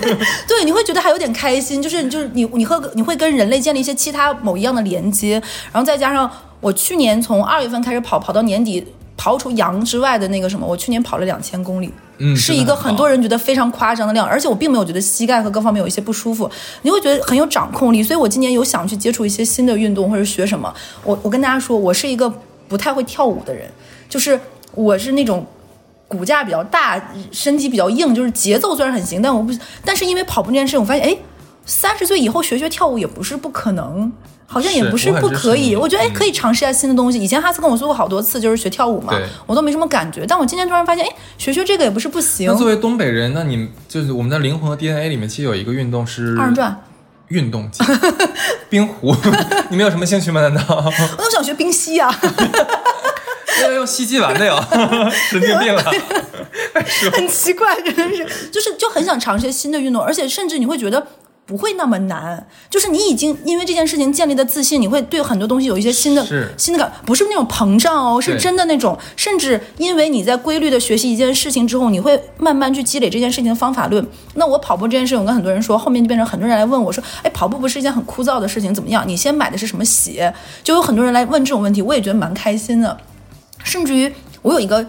[0.48, 5.34] 对，你会觉得还有点开心，就是就是你你和你会跟人类建立一些其他某一样的连接，
[5.70, 8.86] 然后再加上我去年从二月份开始跑，跑到年底。
[9.20, 20.72] 刨除羊之外的那个什么，我去年跑了两千公里，嗯，是一个很多人觉得非常夸张的量，而且我并没有觉得膝盖和各方面有一些不舒服，你会觉得很有掌控力，所以我今年有想去接触一些新的运动或者学什么。
[21.04, 22.32] 我我跟大家说，我是一个
[22.66, 23.70] 不太会跳舞的人，
[24.08, 24.40] 就是
[24.74, 25.44] 我是那种
[26.08, 26.98] 骨架比较大，
[27.30, 29.52] 身体比较硬，就是节奏虽然很行，但我不，
[29.84, 31.14] 但是因为跑步这件事，我发现哎，
[31.66, 34.10] 三十岁以后学学跳舞也不是不可能。
[34.52, 37.20] 好像也不是不可以，我觉得哎，可以尝试一下新的东西。
[37.20, 39.14] 以前哈斯跟我说过好多次，就是学跳舞嘛，
[39.46, 40.26] 我都没什么感觉。
[40.26, 41.08] 但我今天突然发现，哎，
[41.38, 42.50] 学学这个也不是不行。
[42.50, 46.82] 那作为东北人，那你就是我们的灵魂和 DNA 里面，其实有一个运动是二人转
[47.28, 47.84] 运动机，
[48.68, 49.14] 冰壶。
[49.70, 50.40] 你们有什么兴趣吗？
[50.40, 50.62] 难道？
[51.16, 52.12] 我都想学冰嬉啊！
[53.62, 54.60] 要用吸鸡丸的哟，
[55.30, 55.84] 神经病了。
[57.12, 61.06] 很奇怪，真的是，就是就很想尝试新的运动，而且甚至你会觉得。
[61.50, 66.24] 不会那么难，就是你已经因为这件事情建立的自信，你会对很多东西有一些新的
[66.56, 68.96] 新的感，不是那种膨胀哦，是真的那种。
[69.16, 74.06] 甚至因为你在规律的学习一件事情之后，你会慢慢去积累这件事情的方法论。
[74.34, 79.02] 那我跑步这件事，我跟很多人说，后面就变成很多人来问我说：“哎，跑步不是一件很枯燥的事情，怎么样？
[79.04, 80.32] 你先买的是什么鞋？”
[80.62, 82.96] 就有很多人来问这种问题，我也觉得蛮开心的。
[83.64, 84.86] 甚至于我有一个。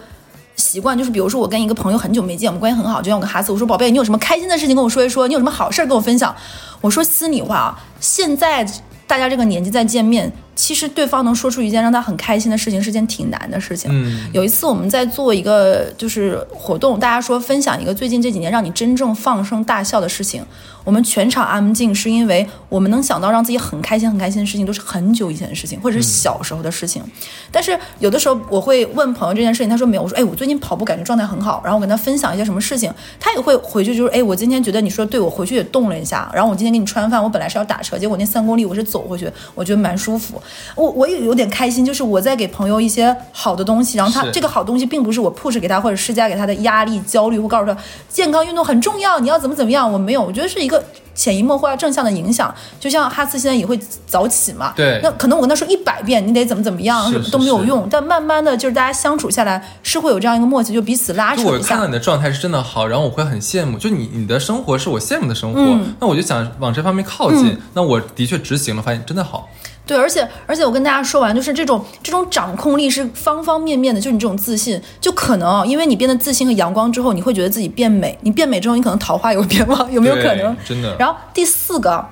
[0.56, 6.34] 习惯就是，比如说我跟一个朋友很久没见，我们关系很好，就像我跟哈斯，我说宝贝，你有什么开心的事情跟我说一说，你有什么好事儿跟我分享。
[6.80, 8.64] 我说心里话啊，现在
[9.06, 10.32] 大家这个年纪再见面。
[10.54, 13.90] 其实对方能说出一件让他很开心的事情是件挺难的事情。
[13.90, 20.44] 嗯，有一次我们在做一个就是活动，大家说分享一个最近这几年让你真正放声大笑的事情。
[20.84, 27.02] 我们全场安静，是因为我们能想到让自己很开心很开心的事情，都是很久以前的事情，或者是小时候的事情。
[27.50, 30.02] 但是有的时候我会问朋友这件事情，他说没有。
[30.02, 40.42] 我说哎，我最近跑步感觉状态很好，然后我跟他分享一些什么事情，他也会回去就是哎，我今天觉得你说对我回去也动了一下，然后我今天给你吃完饭，我本来是要打车，结果那三公里我是走回去，我觉得蛮舒服。
[40.74, 50.82] 我我也有点开心，就是我在给朋友一些好的东西，然后他这个好东西并不是我 push 给他或者施加给他的压力、焦虑，或告诉他健康运动很重要，你要怎么怎么样，我没有，我觉得是一个。
[51.14, 61.50] 潜移默化正向的影响，就像哈斯现在也会早起嘛，对，那可能我跟他说一百遍，你得怎么怎么样都没有用，但慢慢的就是大家相处下来是会有这样一个默契，就彼此拉扯一下。
[61.50, 65.60] 我看到你的状态是真的好，然后我会很羡慕，就你你的生活是我羡慕的生活，
[66.00, 69.46] 那我就想往这方面靠近，那我的确执行了，发现真的好。
[69.84, 80.56] 对，而且而且我跟大家说完，就是这种这种掌控力是方方面面的，就你这种自信，就可能因为你变得自信和阳光之后，你会觉得自己变美，你变美之后，你可能桃花也会变旺， 有没有可能？
[80.64, 80.96] 真的。
[80.98, 82.06] 然后第四个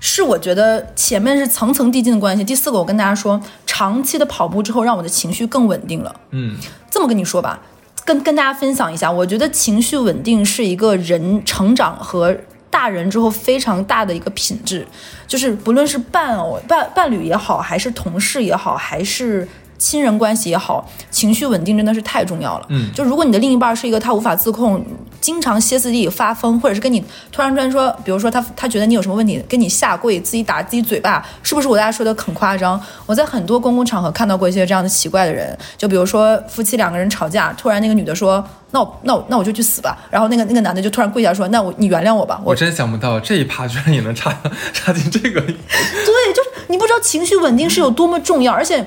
[0.00, 6.12] 是我觉得前面是层层递进的关系，第四个我跟大家说，长期的跑步之后，让我的情绪更稳定了。
[6.30, 6.56] 嗯，
[6.90, 7.60] 这么跟你说吧，
[8.04, 12.36] 跟跟大家分享一下，我觉得情绪稳定是一个人成长和。
[12.70, 14.86] 大人之后非常大的一个品质，
[15.26, 19.46] 就是不论是伴偶、伴伴侣也好，还是同事也好，还是。
[19.78, 22.66] 亲人关系也好，情绪稳定真的是太重要了。
[22.68, 24.84] 嗯，就如果你的另一半是一个他无法自控，
[25.20, 32.80] 经常歇斯底里发疯，或者是跟你突然突然说，比如说他他觉得你有什么问题，跟你下跪，自己打自己嘴巴，是不是我大家说的很夸张？
[33.06, 42.40] 我在很多公共场合看到过一些这样的奇怪的人，就比如说夫妻两个人吵架，突然那个女的说，那我那我那我就去死吧，然后那个那个男的就突然跪下说，那我你原谅我吧。
[42.44, 44.36] 我真想不到这一趴居然也能插
[44.72, 45.40] 插进这个。
[45.40, 48.84] 对，就是你不知道情绪稳定是有多么重要，而且。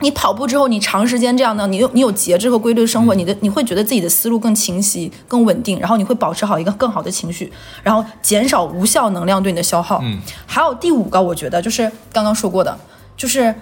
[0.00, 10.00] 你跑步之后，你长时间这样的，你有你有节制和规律的生活，你的你会觉得自己的思路更清晰、更稳定，然后你会保持好一个更好的情绪，然后减少无效能量对你的消耗。
[10.02, 12.78] 嗯，还有第五个，我觉得就是刚刚说过的，
[13.16, 13.54] 就是。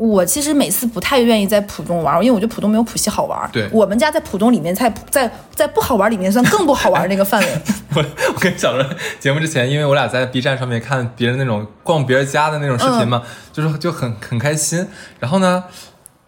[0.00, 3.38] 我其实每次不太愿意在浦东玩，因为我觉得浦东没有浦西好玩。
[3.52, 7.60] 对，我们家在浦东里面，在在在不好玩里面算更不好玩那个范围。
[7.94, 8.02] 我
[8.34, 14.86] 我跟小伦节目之前，因为我俩在 B 站上面看别人那种逛别人家的那种视频嘛，就是就很很开心。
[15.18, 15.64] 然后呢？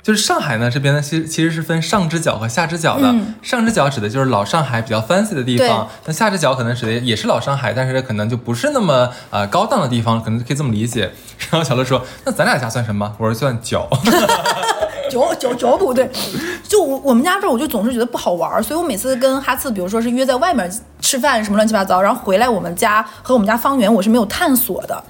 [0.02, 3.14] 就是上海呢，这边呢，其其实是分上只脚和下只脚的。
[3.40, 11.12] 上只脚指的就是老上海比较 fancy 的地方，那下只脚可能指的也是老上海，但是可能就不是那么呃高档的地方，可能可以这么理解。
[11.50, 13.88] 然后小乐说：“那咱俩家算什么？”我说：“算脚。
[15.10, 16.10] ”脚脚脚不对，
[16.66, 25.04] 就我我们家这儿，我就总是觉得不好玩，所以我每次跟哈次，比如说是约在外面吃饭什么乱七八糟，然后回来我们家和我们家方圆，我是没有探索的。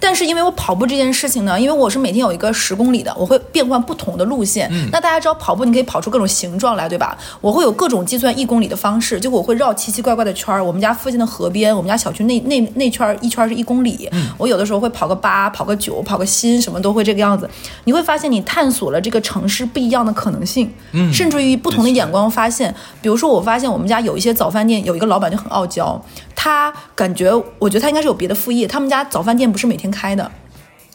[0.00, 4.68] 但是因为我跑步这件事情呢，因为我是每天有一个十公里的，我会变换不同的路线。
[4.70, 7.16] 嗯，那大家知道跑步你可以跑出各种形状来，对吧？
[7.40, 10.62] 我会有各种计算一公里的方式，就我会绕奇奇怪怪的圈儿。
[10.62, 14.08] 我们家附近的河边，我们家小区那那那圈一圈是一公里。
[14.12, 17.48] 嗯，我有的时候会跑个八，跑个九，跑个新，什么都会这个样子。
[17.84, 22.74] 你会发现你探索了这个城市不一样的可能性，嗯，甚至于不同的眼光发现。
[23.00, 25.98] 比如说，我发现我们家有一些早饭店，有一个老板就很傲娇，
[26.36, 30.30] 他感觉我觉得他应该是有别的副业，他们家早饭店不是每天开的。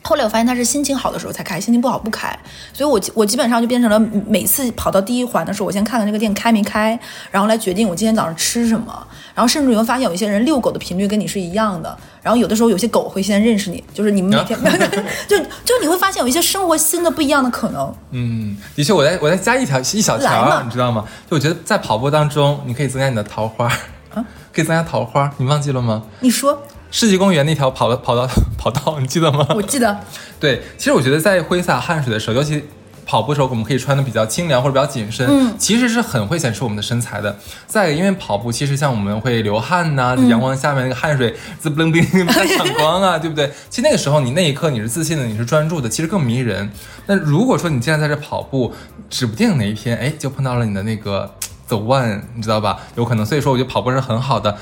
[0.02, 2.28] 后来我发现他是心情好的时候才开，心情不好不开，
[2.74, 6.98] 所以我我基本上就变成了每次跑到第一环的时候，我先看看这个店开没开，
[7.30, 9.06] 然后来决定我今天早上吃什么。
[9.36, 14.58] 然后甚至你会发现有一些人遛狗的频率跟你是一样的，然后有的时候有些狗会先认识你，就是你们每天
[15.28, 17.94] 就就你会发现有一些生活新的不一样的可能。
[18.12, 21.06] 嗯，的确，我再我再加一条一小条，你知道吗？
[21.30, 23.68] 就我觉得在跑步当中，你可以增加你的桃花
[24.16, 26.04] 啊，可以增加桃花，你忘记了吗？
[26.22, 26.64] 你说。
[26.92, 29.46] 世纪公园那条跑的 跑道跑道，你记得吗？
[29.56, 30.00] 我记得。
[30.40, 32.64] 对，其实我觉得在挥洒汗水的时候，尤其
[33.06, 37.38] 跑步的时候，我们可以穿的比较清凉或者比较紧身，嗯，其实是很会显示我们的身材的。
[37.68, 43.52] 再因为跑步，其实像我们会流汗呐，在阳光下面那个汗水滋不灵不灵在闪光啊，对不对？
[43.70, 46.72] 其实那个时候你那一刻你是自信的，你是专注的，其实更迷人。
[47.08, 48.74] 那如果说你竟然在这跑步，
[49.10, 51.34] 指不定哪一天哎就碰到了你的那个
[51.68, 52.80] the one，你知道吧？
[52.96, 53.26] 有可能。
[53.26, 54.56] 所以说，我觉得跑步是很好的。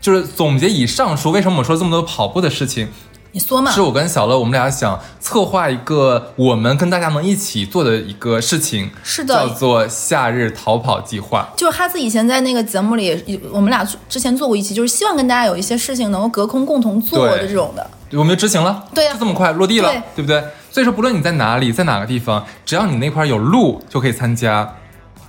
[0.00, 2.88] 就是总结以上说，为什么我说这么多跑步的事情？
[3.32, 3.70] 你说嘛？
[3.70, 11.48] 是我跟小乐，我们俩想策划一个我们跟大家能一起做的一个事情，是的，叫做夏日逃跑计划。
[11.56, 17.88] 就是哈斯以前在那个节目里，我们俩之前做过一期，就是希望跟大家有一些事情能够隔空共同做的这种的。
[18.14, 20.42] 我们就执行了，对呀，就这么快落地了，对不对？
[20.72, 24.76] 所以说，不论你在哪里，在哪个地方，只要你那块有路，就可以参加。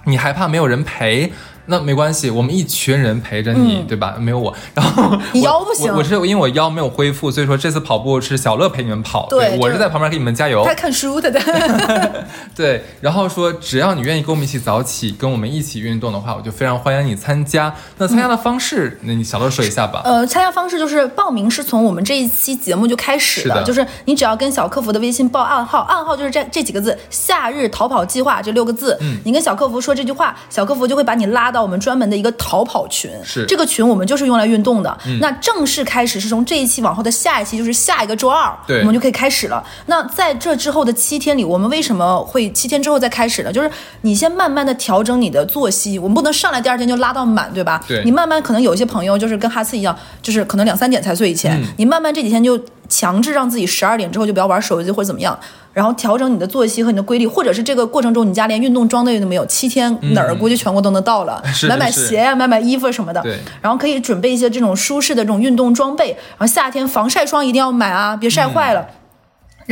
[0.06, 1.32] 你害怕没有人陪？
[1.72, 4.16] 那没关系，我们一群人陪着你，对吧？
[4.20, 10.66] 没有我，然后你腰不行，我是因为我腰没有恢复，所以说这次跑步是小乐陪你们跑，对我是在旁边给你们加油。
[10.66, 11.32] 他看书的，
[12.54, 12.84] 对。
[13.00, 17.74] 然后说，只要你愿意跟我们一起早起，跟我们一起运动的话，我就非常欢迎你参加。
[17.98, 20.02] 那参加的方式，那你小乐说一下吧。
[20.04, 31.61] 呃，参加方式就是报名是从我们这一期节目就开始的，就是你只要跟小客服的微信报暗号，暗号就是这这几个字“夏日逃跑计划”这六个字，嗯，你跟小客服说这句话，小客服就会把你拉到。
[31.62, 34.98] 到我们专门的一个逃跑群，是这个群我们就是用来运动的。
[35.20, 39.64] 那正式开始是从这一期往后的下一期，就是下一个周二，对我们就可以开始了。
[39.86, 43.54] 那在这之后的七天里，我们为什么会七天之后再开始呢？
[43.54, 43.70] 就是
[44.02, 47.80] 你先慢慢的调整你的作息，我们不能上来第二天就拉到满，对吧？
[47.88, 55.40] 对你慢慢可能有一些朋友就是跟哈斯一样，就是可能两三点才睡以前，你慢慢这几天就强制让自己十二点之后就不要玩手机或者怎么样，
[55.74, 63.24] 然后调整你的作息和你的规律，或者是这个过程中你家连运动装备都没有，七天哪儿估计全国都能到了，是买买鞋呀、买买衣服什么的，
[63.62, 68.86] 然后可以准备一些这种舒适的这种运动装备，然后夏天防晒霜一定要买啊，别晒坏了。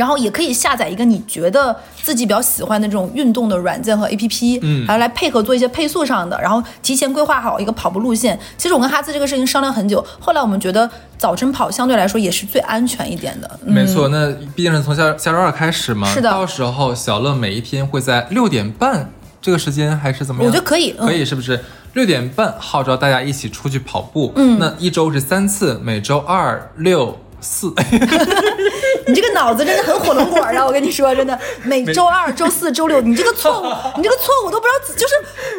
[0.00, 8.40] 然后也可以下载一个你觉得自己比较喜欢的这种运动的软件和 APP，嗯，还有来配合做一些配速上的，然后提前规划好一个跑步路线。
[8.56, 13.60] 其实我跟哈斯这个事情商量很久，后来我们觉得早晨跑相对来说也是最安全一点的。
[13.66, 20.50] 嗯、没错，那毕竟是从下下周二开始嘛，是的到时候小乐每一天会在六点半这个时间还是怎么样？
[20.50, 21.62] 我觉得可以嗯可以是不是？
[21.92, 27.74] 六点半号召大家一起出去跑步，嗯，那一周是三次，每周二、六、四，
[29.06, 30.64] 你这个脑子真的很火龙果啊！
[30.64, 33.64] 我跟你说，真的，每周二、周四周六，你这个错误，
[33.96, 35.14] 你这个错误都不知道，就是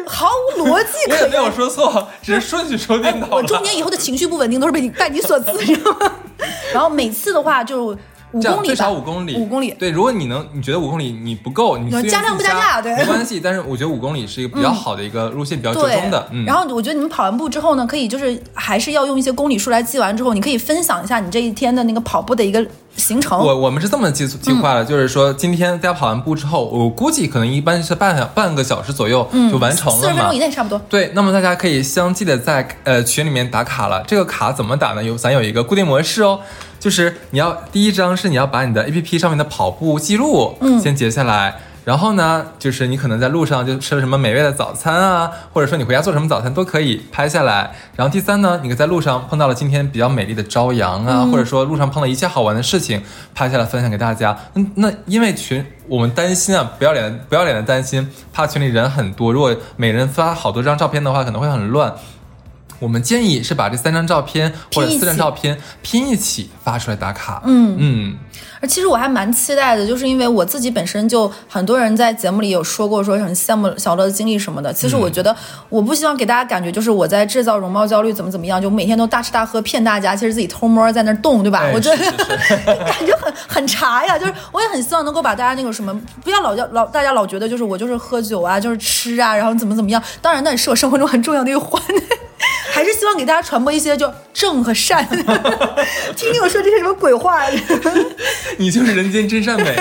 [0.06, 1.52] 毫无逻辑可我也没有言。
[1.52, 3.36] 说错，只是顺序说颠倒了。
[3.36, 6.12] 我中年以后的情绪不稳定都是被你拜你所赐，知道吗？
[6.72, 7.96] 然后每次的话就
[8.32, 9.74] 五公里最少五公里，五公里。
[9.78, 13.40] 对，如果你能，你觉得五公里你不够，你加量不加价对没关系。
[13.40, 16.28] 但是我觉得五公里是一个比较好的一个路线，比较折中的。
[16.30, 22.64] 嗯，然后我觉得你们跑完步之后呢，可以就是还是要用一些公里数来记完之后，你可以分享一下你这一天的那个跑步的一个
[22.96, 23.38] 行程。
[23.38, 30.42] 我我们是这么计计划的，就是说今天大家跑完步之后，我估计可能一般是半半个小时左右就完成了嘛四十分钟以。
[30.42, 30.80] 内差不多。
[30.88, 34.02] 对，那么大家可以相继的在呃群里面打卡了。
[34.08, 35.04] 这个卡怎么打呢？
[35.04, 36.40] 有咱有一个固定模式哦，
[36.82, 41.54] 就是你要第一张是你要把你的 A P P 上面的跑步记录嗯先截下来。
[41.84, 47.72] 然后呢，就是你可能在路上就吃了什么美味的早餐啊，或者说你回家做什么早餐都可以拍下来。
[47.96, 53.00] 然后第三呢，你在路上碰到了今天比较美丽的朝阳啊，或者说路上碰到一切好玩的事情，
[53.32, 54.36] 拍下来分享给大家。
[54.54, 61.92] 那，那因为群我们担心啊，不要脸不要脸的担心，怕群里人很多，如果每人发好多张照片的话，可能会很乱。
[62.82, 67.40] 我们建议是把这三张照片或者四张照片拼一起发出来打卡。
[67.44, 68.16] 嗯嗯，
[68.60, 74.72] 而其实我还蛮期待的，就是因为我自己本身就很多人在节目里有说过，说很羡慕小乐的经历什么的。
[74.72, 75.34] 其实我觉得，
[75.68, 81.60] 我不希望给大家感觉就是我在制造容貌焦虑，怎么怎么样，就每天都大吃大喝骗大家，其实自己偷摸在那儿动，对吧？
[81.60, 81.96] 哎我觉得
[82.66, 90.02] 感觉很很茶呀，就是我也很希望能够把大家那个什么，不要老叫老大家老觉得就是我就是喝酒啊，就是吃啊，然后怎么怎么样。
[90.20, 91.80] 当然那也是我生活中很重要的一环。
[92.72, 95.06] 还是希望给大家传播一些就正和善，
[96.16, 97.42] 听听我说这些什么鬼话，
[98.58, 99.76] 你就是人间真善美。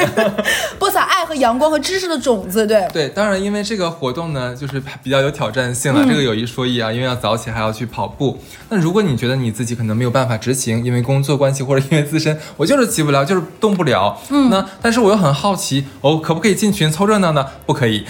[0.78, 2.86] 播撒爱和阳光和知识的种子，对。
[2.92, 6.06] 对，当然因为这个活动呢，就是比较有挑战性了。
[6.08, 8.42] 这个有一说一啊，因为要早起还要去跑步。
[8.70, 14.20] 那如果你觉得你自己可能没有办法执行，因为工作关系或者因为自身，我就是起不了，就是动不了。
[14.30, 17.46] 嗯，那但是我又很好奇，哦，可不可以进群凑热闹呢？
[17.66, 18.06] 不可以。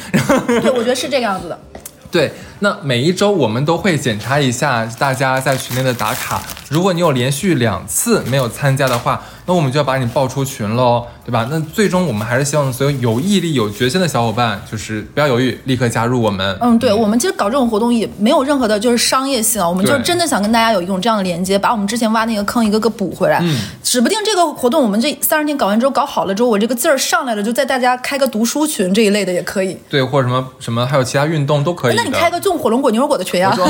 [0.48, 1.60] 对，我觉得是这个样子的。
[2.10, 2.32] 对，
[2.64, 6.44] 那每一周我们都会检查一下大家在群内的打卡。
[6.70, 11.48] 如果你有连续两次没有参加的话，那我们就要把你报出群喽，对吧？
[11.50, 16.56] 那最终我们还是希望所有有毅力、有决心的小伙伴，就是不要犹豫，立刻加入我们。
[16.62, 23.40] 嗯，对，我们其实搞这种活动也没有任何的就是商业性啊，我们就是真的想跟大家有一种这样的连接，把我们之前挖那个坑一个个补回来。
[23.42, 29.76] 嗯，指不定这个活动我们这三十天搞完之后搞好了之后，我这个劲儿上来了，就在大家开个读书群这一类的也可以。
[29.90, 31.96] 对，或者什么什么，还有其他运动都可以。
[31.96, 33.66] 那你开个种火龙果、牛油果的群呀、我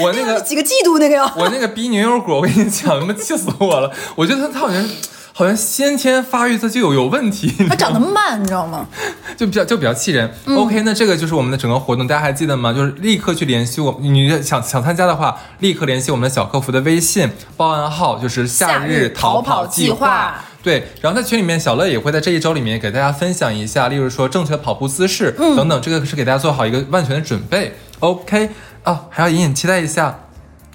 [0.04, 1.32] 我那个几个季度那个呀？
[1.36, 3.90] 我那个逼牛油果，我跟你讲，他妈气死我了！
[4.16, 4.84] 我觉得他他好像
[5.32, 8.86] 好像先天发育他就有有问题，他长得慢，你知道吗？
[9.36, 10.28] 就比较就比较气人。
[10.56, 12.72] OK，那这个就是我们的整个活动，大家还记得吗？
[12.72, 20.44] 就是立刻去联系我，你想想参加的话，立刻联系我们的小客服的微信，报暗号就是夏日逃跑计划。
[20.62, 27.74] 对，然后在群里面，小乐也会在这一周里面给大家分享一下，例如说正确的跑步姿势、等等，这个是给大家做好一个万全的准备。
[28.00, 28.50] OK
[28.84, 30.18] 哦，还要隐隐期待一下。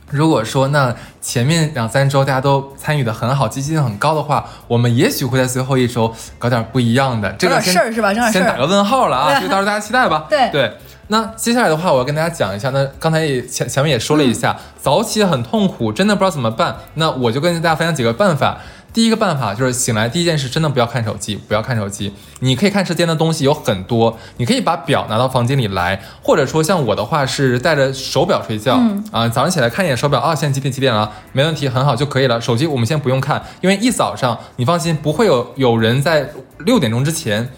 [0.10, 7.32] 如果说那前面两三周大家都参与的很好，积极性很高的话，我们也许会在最后一周搞点不一样的。
[7.34, 10.28] 这个先事儿是吧先打个问号了啊， 就到时候大家期待吧。
[10.30, 10.72] 对对。
[11.08, 12.70] 那接下来的话，我要跟大家讲一下。
[12.70, 16.78] 那刚才也前前面也说了一下，早起很痛苦，真的不知道怎么办。
[16.94, 18.60] 那我就跟大家分享几个办法。
[18.94, 22.14] 第一个办法就是醒来第一件事，真的不要看手机，不要看手机。
[22.42, 28.80] 你可以看时间的东西有很多，你可以把表拿到房间里来，或者说像我的话是带着手表睡觉，
[29.12, 31.12] 啊，早上起来看一眼手表，啊，现在几点几点了？
[31.32, 32.40] 没问题，很好就可以了。
[32.40, 36.30] 手机我们先不用看，因为一早上你放心，不会有有人在
[36.60, 37.50] 六点钟之前。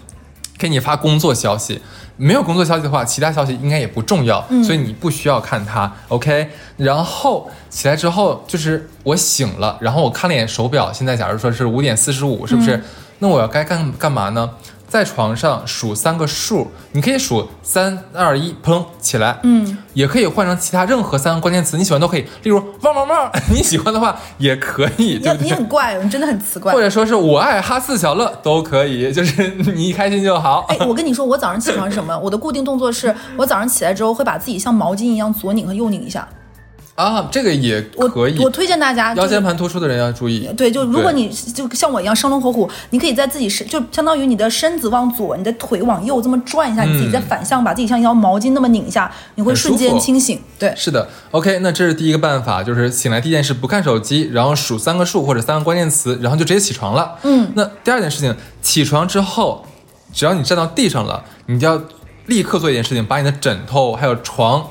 [0.58, 1.82] 给你发工作消息。
[2.18, 5.92] 没有工作消息的话，其他消息应该也不重要，所以你不需要看它。
[6.08, 12.82] OK，然后起来之后就是我醒了，然后我看了一眼手表，现在假如说是五点四十五，是不是？
[13.20, 14.50] 那我要该干干嘛呢？
[14.88, 25.46] 在床上数三个数，你可以数三二一，砰起来，嗯，也可以换成其他任何三个关键词，你喜欢都可以，例如汪汪汪， 你喜欢的话也可以，对不对？
[25.46, 26.72] 你很怪，你真的很奇怪。
[26.72, 30.66] 或者说是我爱哈四小乐都可以， 就是你一开心就好。
[30.70, 32.18] 哎，我跟你说，我早上起床是什么？
[32.20, 36.28] 我的固定动作是我早上起来之后会把自己像毛巾一样左拧和右拧一下。
[36.96, 37.82] 啊，这个也
[38.14, 38.40] 可以。
[38.40, 40.50] 我推荐大家，腰间盘突出的人要注意。
[40.56, 50.40] 对，就如果你就像我一样生龙活虎，你可以在自己身，就相当于你的身子往左，你的腿往右这么转一下，你自己再反向把自己像一条毛巾那么拧一下，你会瞬间清醒。
[50.58, 51.10] 对，是的。
[51.32, 57.18] OK，那这是第一个办法，就是醒来第一件事不看手机，然后数三个数或者三个关键词，然后就直接起床了。
[57.24, 57.52] 嗯。
[57.56, 59.66] 那第二件事情，起床之后，
[60.14, 61.82] 只要你站到地上了，你就要
[62.28, 64.66] 立刻做一件事情，把你的枕头还有床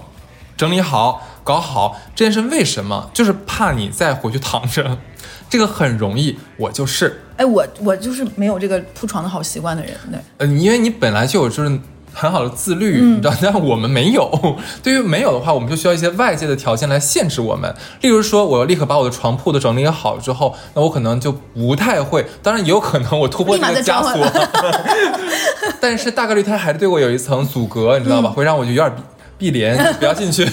[0.57, 1.21] 整理好。
[1.45, 3.11] 搞好这件事为什么？
[3.13, 4.99] 就是怕你再回去躺着，
[5.49, 6.37] 这个很容易。
[6.57, 10.19] 我就是，哎，我我就是没有这个铺床的好习惯的人，对。
[10.39, 11.79] 嗯，因为你本来就有就是
[12.15, 14.57] 很好的自律，你知道， 但我们没有。
[14.83, 17.75] 对于没有的话，我们就需要一些外界的条件来限制我们。
[18.01, 22.25] 例如说，我要立刻把我的床铺的整理好之后，那我可能就不太会。
[22.43, 24.27] 当然也有可能我突破这个枷锁，
[25.79, 28.31] 但是大概率它还是对我有一层阻隔，你知道吧？
[28.31, 28.93] 会让我就有点。
[29.37, 30.49] 闭帘，不要进去。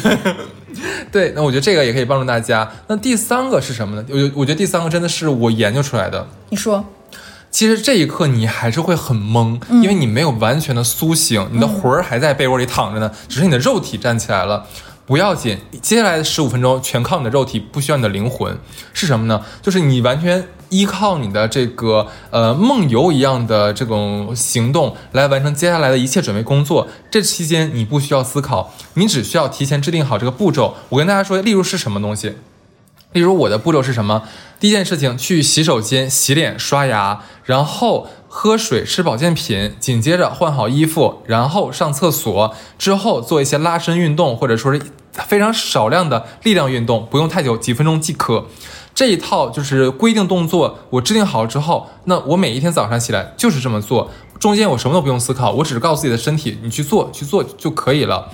[1.12, 2.70] 对，那我觉得这个也可以帮助大家。
[2.88, 4.06] 那第三个是什么呢？
[4.10, 6.28] 我我觉得第三个真的是我研究出来的。
[6.50, 6.86] 你说，
[7.50, 14.66] 其实这一刻你还是会很懵，因为你没有完全的苏醒，你的魂儿还在被窝里躺着呢，只是你的肉体站起来了。
[15.12, 18.58] 不要紧，接下来的十五分钟全靠你的肉体，不需要你的灵魂。
[18.94, 19.44] 是什么呢？
[19.62, 20.48] 就是你完全。
[20.70, 30.78] 依靠你的这个呃梦游一样的这种行动来完成接下来的一切准备工作，这期间你不需要思考，你只需要提前制定好这个步骤。
[30.88, 32.36] 我跟大家说，例如是什么东西？
[33.12, 34.24] 例如我的步骤是什么？
[34.62, 44.82] 第一件事情，去洗手间洗脸刷牙，然后喝水吃保健品，紧接着换好衣服，然后上厕所，之后做一些拉伸运动，或者说是
[45.14, 48.46] 非常少量的力量运动，不用太久，几分钟即可。
[48.94, 58.30] 这一套就是规定动作，我制定好之后，那我每一天早上起来就是这么做，中间我什么都不用思考，我只是告诉自己的身体，你去做，去做就可以了。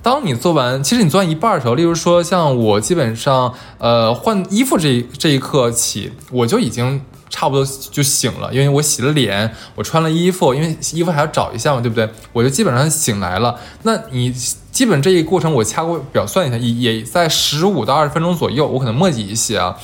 [0.00, 12.08] 当你做完，其实你做完一半的时候，例如说像我基本上，呃，换衣服这这一刻起，我就已经差不多就醒了，因为我洗了脸，我穿了衣服，因为衣服还要找一下嘛，对不对？
[12.32, 13.58] 我就基本上醒来了。
[13.82, 14.32] 那你
[14.72, 19.76] 基本这一过程我掐过表算一下，也也在十五到二十分钟左右，我可能墨迹一些啊。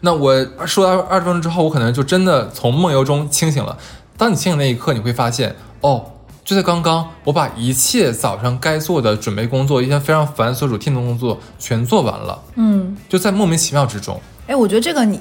[0.00, 3.78] 那我说到二十分钟之后，我可能就真的从梦游中清醒了。
[4.18, 6.04] 当你清醒那一刻，你会发现，哦，
[6.44, 12.38] 就在刚刚，我把一切早上该做的准备工作，一些非常繁琐、主 e 的工作全做完了。
[12.56, 14.20] 嗯，就在莫名其妙之中。
[14.46, 15.18] 哎，我觉得这个你，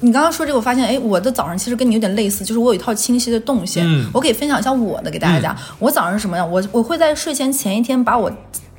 [0.00, 3.84] 你刚刚说这个，我发现，哎，我的早上其实跟你有点类似，就是我有一套清晰的动线。
[3.86, 5.56] 嗯，我可以分享一下我的给大家讲。
[5.78, 6.50] 我早上是什么样？
[6.50, 8.30] 我我会在睡前前一天把我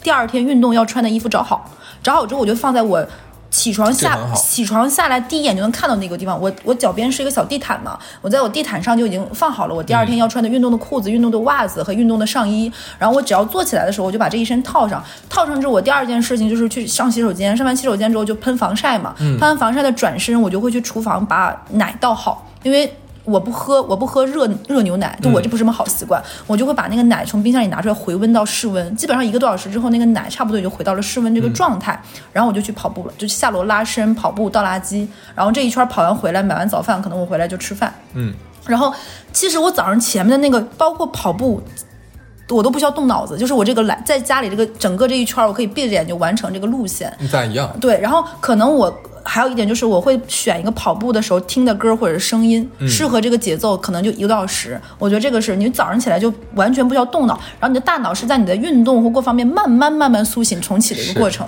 [0.03, 1.71] 第二天运动要穿的衣服找好，
[2.03, 3.05] 找好之后我就放在我。
[3.51, 6.39] 起床下起床下来，第一眼就能看到那个地方。
[6.41, 12.71] 我我脚边是一个小地毯嘛，我在我地毯上就已经放好了我第二天要穿的运动的裤子、运动的袜子和运动的上衣。
[12.97, 15.03] 然后我只要坐起来的时候，我就把这一身套上。
[15.29, 17.55] 套上之后，我第二件事情就是去上洗手间。
[17.55, 22.91] 上完洗手间之后就喷防晒嘛，喷完防晒的转身，我就会去厨房把奶倒好，因为。
[23.23, 26.21] 我不喝，我不喝热热牛奶，就我这不是什么好习惯。
[26.47, 32.01] 我就会把那个奶从冰箱里拿出来回温到室温，基本上一个多小时之后，那个奶差不多也就回到了室温这个状态。
[32.33, 35.07] 然后我就去跑步了，就下楼拉伸、跑步、倒垃圾。
[35.35, 37.93] 然后这一圈跑完回来，买完早饭，可能我回来就吃饭。
[38.13, 38.33] 嗯。
[38.65, 38.93] 然后
[39.31, 41.61] 其实我早上前面的那个，包括跑步，
[42.49, 47.15] 我都不需要动脑子，就是我这个来在家里这个整个这一圈，我可以闭着眼就完成这个路线。
[47.31, 47.71] 咱一样。
[47.79, 48.91] 对，然后可能我。
[49.23, 54.79] 还有一点就是，我会选一个跑步的时候听的歌或者是声音，适合这个节奏，可能就一个多小时。
[54.97, 61.47] 我觉得这个是你早上起来就完全不需要动脑，然后你的大脑是在你的运动或各方面慢慢慢慢苏醒重启的一个过程。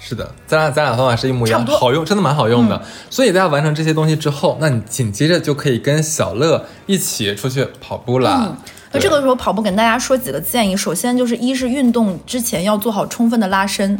[0.00, 2.82] 是的，咱俩咱俩方法是一模一样，好用，真的蛮好用的。
[3.08, 8.54] 所以大家完成这些东西之后，那你紧接着就可以跟小乐一起出去跑步了。
[8.92, 10.76] 那这个时候跑步，跟大家说几个建议。
[10.76, 13.98] 首先就是一是运动之前要做好充分的拉伸。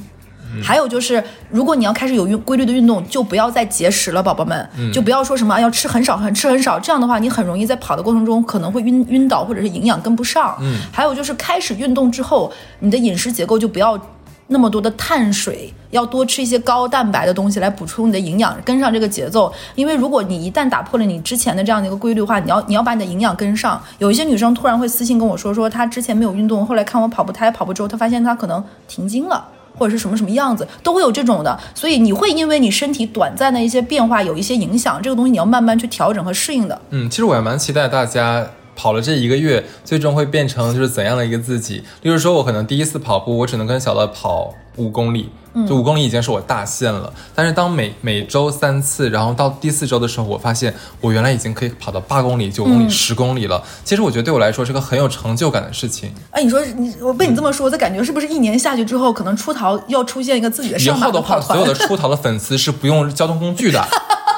[0.62, 10.56] 还有就是，如果你要开始有运规律的运动，就不要再节食了，宝宝们，就不要说什么要吃很少，很吃很少，这样的话，你很容易在跑的过程中可能会晕晕倒，或者是营养跟不上。
[10.60, 13.98] 嗯，还有就是开始运动之后，你的饮食结构就不要
[14.46, 19.50] 那么多的碳水，要多吃一些高蛋白的东西来补充你的营养，跟上这个节奏。
[19.74, 23.82] 因为如果你一旦打破了你之前的这样的一个规律的话，你要你要把你的营养跟上。
[23.98, 31.58] 有一些女生突然会私信跟我说，说她之前没有运动，后来看我跑步，她也跑步之后，她发现她可能停经了，或者是什么什么样子，都会有这种的。
[31.74, 36.80] 所以你会因为你身体短暂的一些变化有一些影响，这个东西你要慢慢去调整和适应的。
[36.90, 38.46] 嗯，其实我还蛮期待大家。
[38.76, 41.84] 跑了这一个月，最终会变成就是怎样的一个自己？
[42.02, 45.30] 例如说，我可能第一次跑步，我只能跟小乐跑五公里，
[45.68, 47.12] 就五公里已经是我大限了。
[47.34, 53.62] 但是当每每周三次，然后到第四周的时候，我发现我原来已经可以跑到八公里、九公里、十公里了。
[53.84, 56.12] 其实我觉得对我来说是个很有成就感的事情。
[56.30, 63.86] 哎，你说你我被你这么说，我嗯感觉是不是一年下去之后，可能出逃要出现一个自己的以后的话， 所有的出逃的粉丝是不用交通工具的。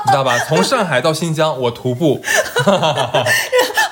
[0.06, 0.38] 你知道吧？
[0.46, 2.20] 从上海到新疆，我徒步。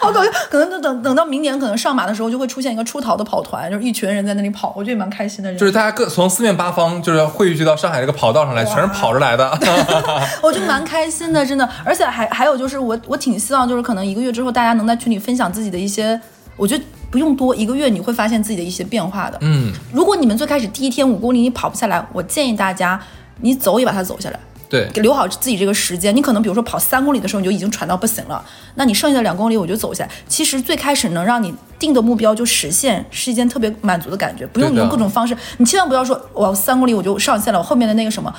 [0.01, 0.31] 好搞笑！
[0.51, 5.53] 可能等等等到明年，可能上马的时候，就会出现一个出逃的跑团，就是一群人在那里跑，我觉得蛮开心的。
[5.55, 9.59] 就是大家各从四面八方，就是汇聚到上海这个跑道上来，全是跑着来的。
[10.43, 11.67] 我就蛮开心的，真的。
[11.85, 16.21] 而且还还有就是，我我挺希望，就是可能一个月之后，大家能在群里分享自己的一些，
[16.59, 19.39] 我觉得不用多，一个月你会发现自己的一些变化的。
[19.41, 19.73] 嗯。
[19.91, 23.01] 如果你们最开始第一天五公里你跑不下来，我建议大家，
[23.41, 24.39] 你走也把它走下来。
[24.69, 26.15] 对，留好自己这个时间。
[26.15, 28.45] 你可能比如说跑三公里的时候，你就已经喘到不行了。
[28.75, 30.11] 那你剩下的两公里，我就走下来。
[30.27, 34.47] 其实最开始能让你定的目标就实现，是一件特别满足的感觉。
[34.47, 38.35] 不用你用各种方式，你千万不要说我三公里我就上线了，我后面的那个什么。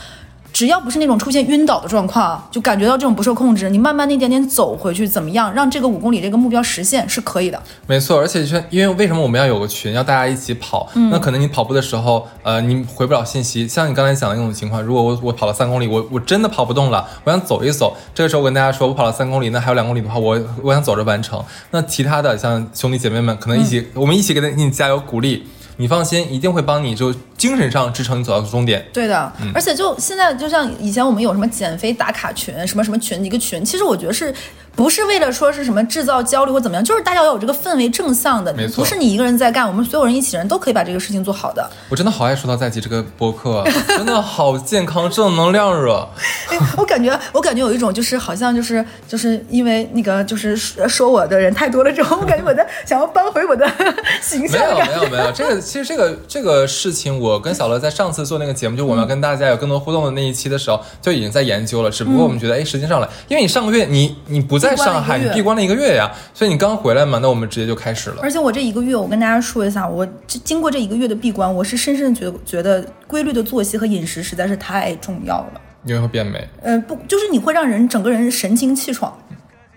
[0.56, 7.62] 只要不是那种出现晕倒的状况，就感觉到这种不受控制，你慢慢的一点点走回去，怎么样让这个五公里这个目标实现是可以的。
[7.88, 10.90] 没错，而且是因为为什么我们要有个群，要大家一起跑？
[11.12, 13.68] 那可能你跑步的时候，呃，你回不了信息。
[13.68, 17.94] 像你刚才讲的那种情况，如果我我跑了三公里，我我真的跑不动了，我想走一走。
[18.14, 21.44] 这个时候我跟大家说，我跑了三公里，那还有两公里的话，我我想走着完成。
[21.72, 25.46] 那其他的像兄弟姐妹们，可能一起，我们一起给他给你加油鼓励。
[25.78, 28.86] 你放心，一定会帮你就精神上支撑你走到终点。
[28.94, 34.34] 对的，而且就现在，就像以前我们有什么减肥打卡群，什么什么群一个群，其实我觉得是。
[34.76, 41.70] 不是为了说是什么制造焦虑或怎么样，就是大家要有这个氛围正向的，没错，不是你一个人在干，我们所有人一起人都可以把这个事情做好的。
[41.90, 46.08] 我真的好爱说到在即这个播客，真的好健康，正能量热。
[46.50, 53.66] 哎，我感觉我感觉有一种就是好像就是就是因为那个就是说我的人太多了之后，我感觉我在想要扳回我的
[54.22, 54.62] 形象。
[54.62, 61.90] 没有没有没有，这个其实这个这个事情，我跟小乐在上次做那个节目，就我们要跟大家有更多互动的那一期的时候，就已经在研究了。
[61.90, 68.18] 只不过我们觉得，哎，时间上来，因为你上个月你你不在上海，你闭关了一个月呀，所以你刚回来嘛，那我们直接就开始了。
[68.22, 75.62] 而且我这一个月，我跟大家说一下，我经过这一个月的闭关，我是深深觉觉得规律的作息和饮食实在是太重要了。
[75.84, 76.48] 你会变美？
[76.64, 79.16] 呃，不，就是你会让人整个人神清气爽。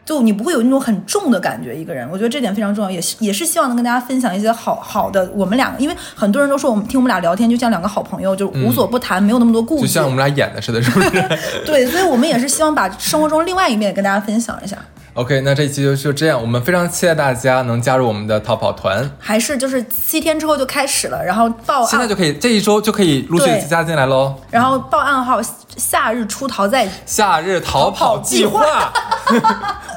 [0.09, 5.30] 就你不会有那种很重的感觉，一个人，我觉得这点非常重要，也是也是希望能跟大家分享一些好好的。
[5.34, 11.11] 我们两个，因为很多人都说我们听我们俩聊天就像两个好朋友，就无所不谈，没有那么多顾忌，就像我们俩演的似的，是不是？
[11.66, 14.78] 对，所以我们也是希望把生活中另外一面跟大家分享一下。
[15.12, 24.34] OK，那这一期就就这样，我们非常期待大家能加入我们的逃跑团，还是就是七天之后就开始了，然后报现在就可以，这一周就可以陆续加进来喽。
[24.48, 25.40] 然后报暗号
[25.76, 28.92] “夏日出逃在夏日逃跑计划”，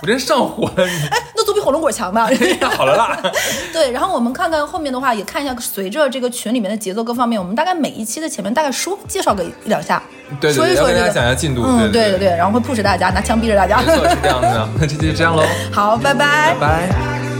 [0.01, 2.27] 我真上火了，哎，那总比火龙果强吧？
[2.75, 3.19] 好了啦。
[3.71, 10.01] 对，然后我们看看后面的话，也看一下随着这个群里面的节奏各方面，我们大概每一期的前面大概说介绍个一两下。
[10.39, 11.63] 对，说一说，跟大家讲一下进度。
[11.65, 13.77] 嗯，对对对，然后会 push 大家，拿枪逼着大家。
[13.81, 14.69] 没错，是这样的。
[14.79, 15.43] 那 这期就这样喽。
[15.71, 16.55] 好，拜拜。
[16.59, 17.30] 拜拜。